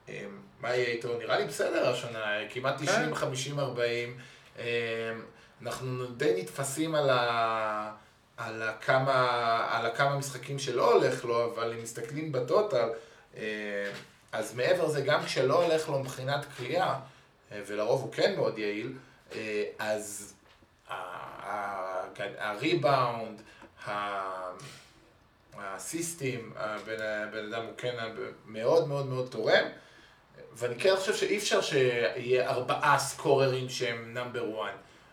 [0.09, 0.25] אה,
[0.59, 1.17] מה יהיה איתו?
[1.17, 4.17] נראה לי בסדר השנה, כמעט 90, 50, 40.
[4.59, 4.65] אה,
[5.61, 7.91] אנחנו די נתפסים על ה...
[8.37, 9.21] על הכמה,
[9.71, 12.89] על הכמה משחקים שלא הולך לו, אבל אם מסתכלים בטוטל,
[14.31, 16.99] אז מעבר לזה, גם כשלא הולך לו מבחינת קריאה,
[17.51, 18.93] אה, ולרוב הוא כן מאוד יעיל,
[19.79, 20.33] אז
[22.37, 23.41] הריבאונד,
[25.57, 27.01] הסיסטים, הבן
[27.53, 27.95] אדם הוא כן
[28.45, 29.65] מאוד מאוד מאוד תורם,
[30.53, 34.71] ואני כן חושב שאי אפשר שיהיה ארבעה סקוררים שהם נאמבר 1.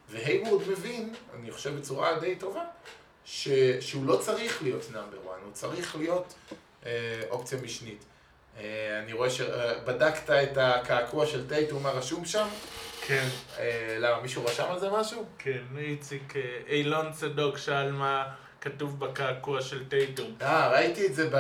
[0.09, 2.65] והייוורד מבין, אני חושב בצורה די טובה,
[3.25, 3.49] ש...
[3.81, 6.35] שהוא לא צריך להיות נאמבר 1, הוא צריך להיות
[6.87, 8.05] אה, אופציה משנית.
[8.59, 12.47] אה, אני רואה שבדקת את הקעקוע של טייטום, מה רשום שם?
[13.07, 13.27] כן,
[13.59, 15.25] אה, למה, מישהו רשם על זה משהו?
[15.39, 18.25] כן, איציק, אה, אילון צדוק שאל מה
[18.61, 20.35] כתוב בקעקוע של טייטום.
[20.43, 21.31] אה, ראיתי את זה,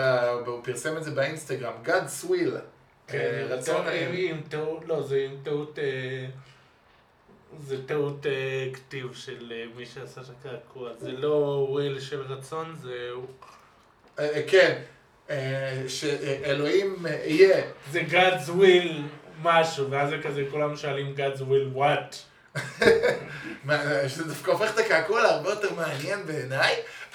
[0.46, 2.58] הוא פרסם את זה באינסטגרם, God Swill.
[3.06, 3.86] כן, אה, רצון...
[4.12, 6.26] עם, טעות, לא, זה עם טעות, אה,
[7.58, 10.90] זה טעות אה, כתיב של אה, מי שעשה את הקעקוע.
[10.98, 13.10] זה לא וויל של רצון, זה...
[14.18, 14.82] אה, אה, כן, אה,
[15.88, 17.64] שאלוהים אה, יהיה.
[17.92, 18.92] זה God's will
[19.42, 22.16] משהו, ואז זה כזה, כולם שואלים God's will what?
[24.08, 26.74] שזה דווקא הופך את הקעקוע להרבה יותר מעניין בעיניי.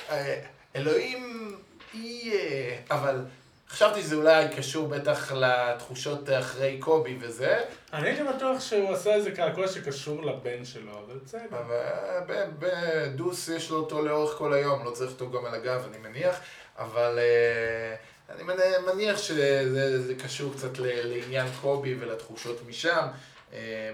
[0.09, 0.39] אה,
[0.75, 1.55] אלוהים
[1.93, 3.21] יהיה, אבל
[3.69, 7.59] חשבתי שזה אולי קשור בטח לתחושות אחרי קובי וזה,
[7.93, 11.41] אני הייתי בטוח שהוא עשה איזה קעקוע שקשור לבן שלו, אבל בסדר.
[11.49, 11.81] אבל
[12.29, 15.97] אה, בדוס יש לו אותו לאורך כל היום, לא צריך אותו גם על הגב, אני
[16.09, 16.39] מניח,
[16.79, 17.95] אבל אה,
[18.35, 23.07] אני מנ- מניח שזה זה קשור קצת לעניין קובי ולתחושות משם.
[23.53, 23.91] אה,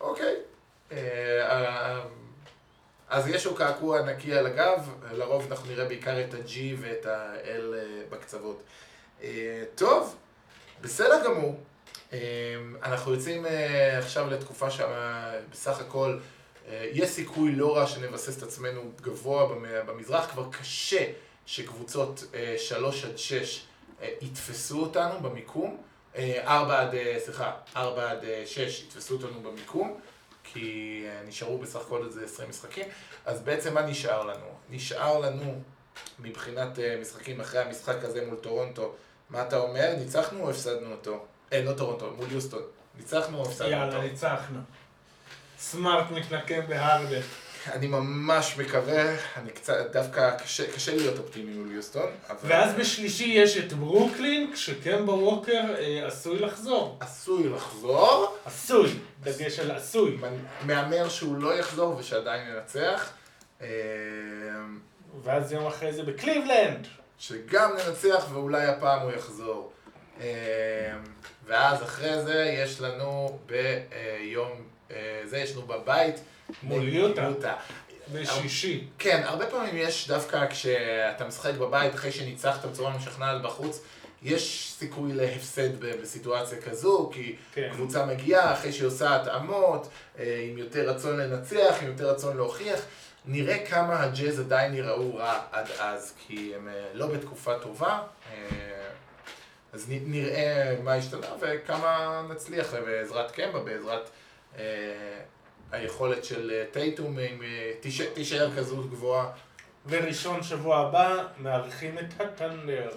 [0.00, 0.36] אוקיי.
[0.92, 2.00] אה,
[3.08, 7.74] אז יש לו קעקוע ענקי על הגב, לרוב אנחנו נראה בעיקר את ה-G ואת ה-L
[8.10, 8.62] בקצוות.
[9.74, 10.16] טוב,
[10.80, 11.60] בסדר גמור.
[12.82, 13.46] אנחנו יוצאים
[13.98, 16.18] עכשיו לתקופה שבסך הכל
[16.70, 21.04] יש סיכוי לא רע שנבסס את עצמנו גבוה במ- במזרח, כבר קשה
[21.46, 22.24] שקבוצות
[22.56, 23.62] 3 עד 6
[24.02, 25.76] אה, יתפסו אותנו במיקום,
[26.16, 30.00] אה, ארבע עד, אה, סליחה, ארבע עד אה, שש יתפסו אותנו במיקום,
[30.44, 30.62] כי
[31.08, 32.86] אה, נשארו בסך הכל איזה 20 משחקים,
[33.26, 34.46] אז בעצם מה נשאר לנו?
[34.70, 35.60] נשאר לנו
[36.18, 38.92] מבחינת אה, משחקים אחרי המשחק הזה מול טורונטו,
[39.30, 39.94] מה אתה אומר?
[39.98, 41.24] ניצחנו או הפסדנו אותו?
[41.52, 42.62] אה, לא טורונטו, מול יוסטון.
[42.98, 43.96] ניצחנו או הפסדנו אותו?
[43.96, 44.58] יאללה, ניצחנו.
[45.62, 47.20] סמארט מתנקם בהרדן.
[47.72, 53.24] אני ממש מקווה, אני קצת, דווקא קשה, קשה להיות אופטימי מול יוסטון, אבל ואז בשלישי
[53.24, 56.96] יש את ברוקלין, כשקמבה ווקר אה, עשוי לחזור.
[57.00, 58.90] עשוי לחזור, עשוי,
[59.22, 60.18] דגש על עשוי.
[60.66, 63.12] מהמר שהוא לא יחזור ושעדיין ינצח,
[63.60, 63.66] אה,
[65.22, 66.86] ואז יום אחרי זה בקליבלנד.
[67.18, 69.72] שגם ננצח ואולי הפעם הוא יחזור.
[70.20, 70.26] אה,
[71.46, 74.71] ואז אחרי זה יש לנו ביום,
[75.24, 76.14] זה יש לנו בבית.
[76.62, 77.54] מול נגד יוטה.
[78.12, 78.84] בשישי.
[78.98, 83.80] כן, הרבה פעמים יש דווקא כשאתה משחק בבית אחרי שניצחת בצורה משכנעת בחוץ,
[84.22, 87.70] יש סיכוי להפסד בסיטואציה כזו, כי כן.
[87.72, 89.88] קבוצה מגיעה אחרי שהיא עושה התאמות,
[90.18, 92.80] אה, עם יותר רצון לנצח, עם יותר רצון להוכיח.
[93.26, 97.98] נראה כמה הג'אז עדיין יראו רע עד אז, כי הם אה, לא בתקופה טובה.
[98.32, 98.38] אה,
[99.72, 104.06] אז נראה מה השתנה וכמה נצליח בעזרת קמבה, בעזרת אה,
[105.72, 107.26] היכולת של אה, טייטום, אה,
[107.80, 109.30] תיש- תישאר כזאת גבוהה.
[109.88, 112.88] וראשון שבוע הבא מארחים את הטנדר.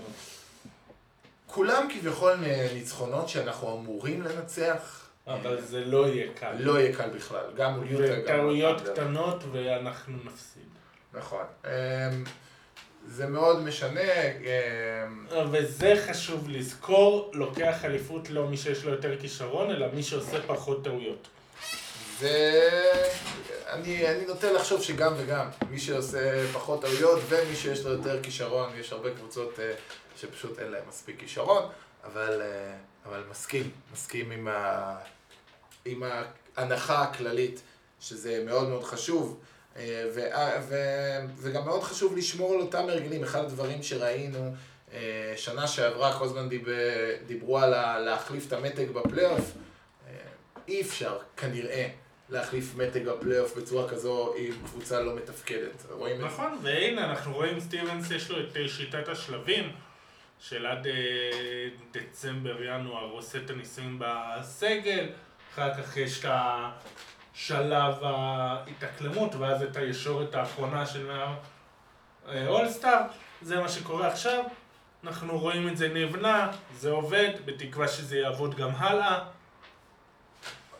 [1.47, 5.01] כולם כביכול אה, ניצחונות שאנחנו אמורים לנצח.
[5.27, 6.53] אבל זה לא יהיה קל.
[6.59, 8.81] לא יהיה קל בכלל, גם מול יוטה, וטעויות.
[8.89, 10.63] קטנות ואנחנו נפסיד.
[11.13, 11.43] נכון.
[11.65, 11.69] אמ,
[13.05, 14.01] זה מאוד משנה.
[14.01, 20.37] אמ, וזה חשוב לזכור, לוקח אליפות לא מי שיש לו יותר כישרון, אלא מי שעושה
[20.47, 21.27] פחות טעויות.
[22.19, 22.61] זה...
[23.69, 25.47] אני, נוטה לחשוב שגם וגם.
[25.69, 29.71] מי שעושה פחות טעויות ומי שיש לו יותר כישרון, יש הרבה קבוצות אה,
[30.17, 31.69] שפשוט אין להם מספיק כישרון,
[32.03, 32.73] אבל, אה,
[33.05, 34.95] אבל מסכים, מסכים עם, ה,
[35.85, 36.03] עם
[36.57, 37.61] ההנחה הכללית
[37.99, 39.39] שזה מאוד מאוד חשוב.
[39.77, 40.21] אה, ו,
[40.69, 40.75] ו,
[41.37, 43.23] וגם מאוד חשוב לשמור על אותם הרגלים.
[43.23, 44.53] אחד הדברים שראינו
[44.93, 46.71] אה, שנה שעברה, כל הזמן דיבר,
[47.27, 49.51] דיברו על ה- להחליף את המתג בפלייאוף.
[50.67, 51.87] אי אפשר, כנראה,
[52.29, 55.85] להחליף מתג בפלייאוף בצורה כזו עם קבוצה לא מתפקדת.
[55.89, 56.25] רואים את?
[56.25, 59.71] נכון, והנה אנחנו רואים סטיבנס יש לו את אה, שיטת השלבים
[60.39, 60.93] של עד אה,
[61.91, 65.09] דצמבר-ינואר עושה את הניסויים בסגל,
[65.53, 71.11] אחר כך יש את השלב ההתאקלמות ואז את הישורת האחרונה של
[72.27, 72.99] האולסטאר,
[73.41, 74.43] זה מה שקורה עכשיו,
[75.03, 79.34] אנחנו רואים את זה נבנה, זה עובד, בתקווה שזה יעבוד גם הלאה.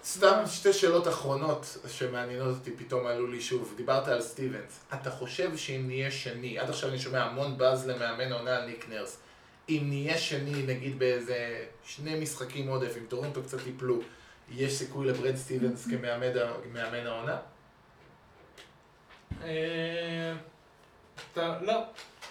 [0.05, 3.73] סתם שתי שאלות אחרונות שמעניינות אותי, פתאום עלו לי שוב.
[3.77, 4.79] דיברת על סטיבנס.
[4.93, 8.85] אתה חושב שאם נהיה שני, עד עכשיו אני שומע המון באז למאמן העונה על ניק
[8.89, 9.17] נרס.
[9.69, 13.99] אם נהיה שני, נגיד באיזה שני משחקים עודף, אם טורונטו קצת ייפלו,
[14.51, 17.37] יש סיכוי לברד סטיבנס כמאמן ה- כמאמן העונה?
[19.43, 20.33] אה,
[21.61, 21.83] לא,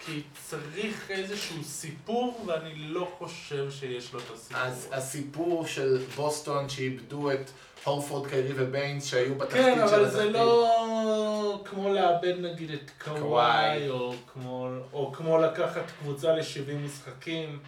[0.06, 4.62] כי צריך איזשהו סיפור ואני לא חושב שיש לו את הסיפור.
[4.62, 7.50] אז הסיפור של בוסטון שאיבדו את
[7.84, 10.32] הורפורד, קיירי וביינס שהיו בתחתית כן, של אבל זה התחתית.
[10.34, 13.88] לא כמו לאבד נגיד את קוואי.
[13.88, 17.58] או כמו, או כמו לקחת קבוצה ל-70 משחקים.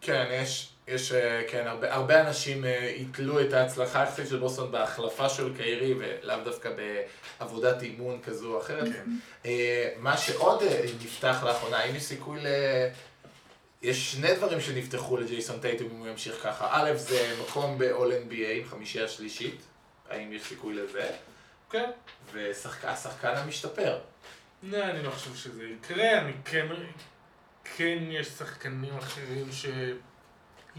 [0.00, 4.72] כן, יש, יש, אה, כן, הרבה, הרבה אנשים אה, יתלו את ההצלחה היחסית של בוסטון
[4.72, 6.70] בהחלפה של קיירי ולאו דווקא
[7.40, 8.88] בעבודת אימון כזו או אחרת.
[8.92, 9.04] כן.
[9.46, 12.46] אה, מה שעוד אה, נפתח לאחרונה, האם יש סיכוי ל...
[13.82, 16.68] יש שני דברים שנפתחו לג'ייסון טייטום אם הוא ימשיך ככה.
[16.70, 19.60] א', זה מקום ב-all NBA עם חמישייה שלישית,
[20.10, 21.10] האם יש סיכוי לזה?
[21.70, 21.90] כן.
[22.32, 23.98] והשחקן המשתפר.
[24.62, 26.66] לא, אני לא חושב שזה יקרה, אני כן,
[27.76, 29.52] כן יש שחקנים אחרים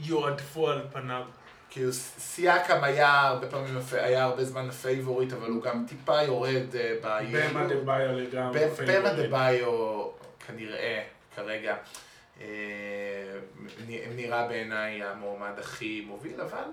[0.03, 1.23] שיועדפו על פניו.
[1.69, 6.95] כאילו סיאקם היה הרבה פעמים, היה הרבה זמן הפייבוריט, אבל הוא גם טיפה יורד אה,
[7.01, 7.69] במה ביעילות.
[7.69, 8.59] אדבאיו לגמרי.
[8.85, 10.07] באם אדבאיו
[10.47, 11.03] כנראה
[11.35, 11.75] כרגע
[12.41, 12.47] אה,
[14.15, 16.63] נראה בעיניי המועמד הכי מוביל, אבל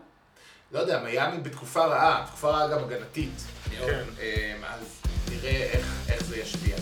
[0.72, 3.42] לא יודע, מיאמי בתקופה רעה, תקופה רעה גם הגנתית.
[3.70, 4.02] כן.
[4.20, 6.76] אה, אז נראה איך, איך זה ישפיע.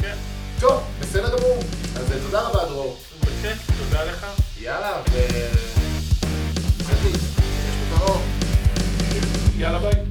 [0.00, 0.16] כן,
[0.60, 1.58] טוב, בסדר גמור.
[1.96, 2.98] אז אה, תודה רבה דרור.
[3.20, 4.26] בכיף, תודה לך.
[4.60, 5.16] יאללה, ו...
[9.58, 10.05] יאללה ביי.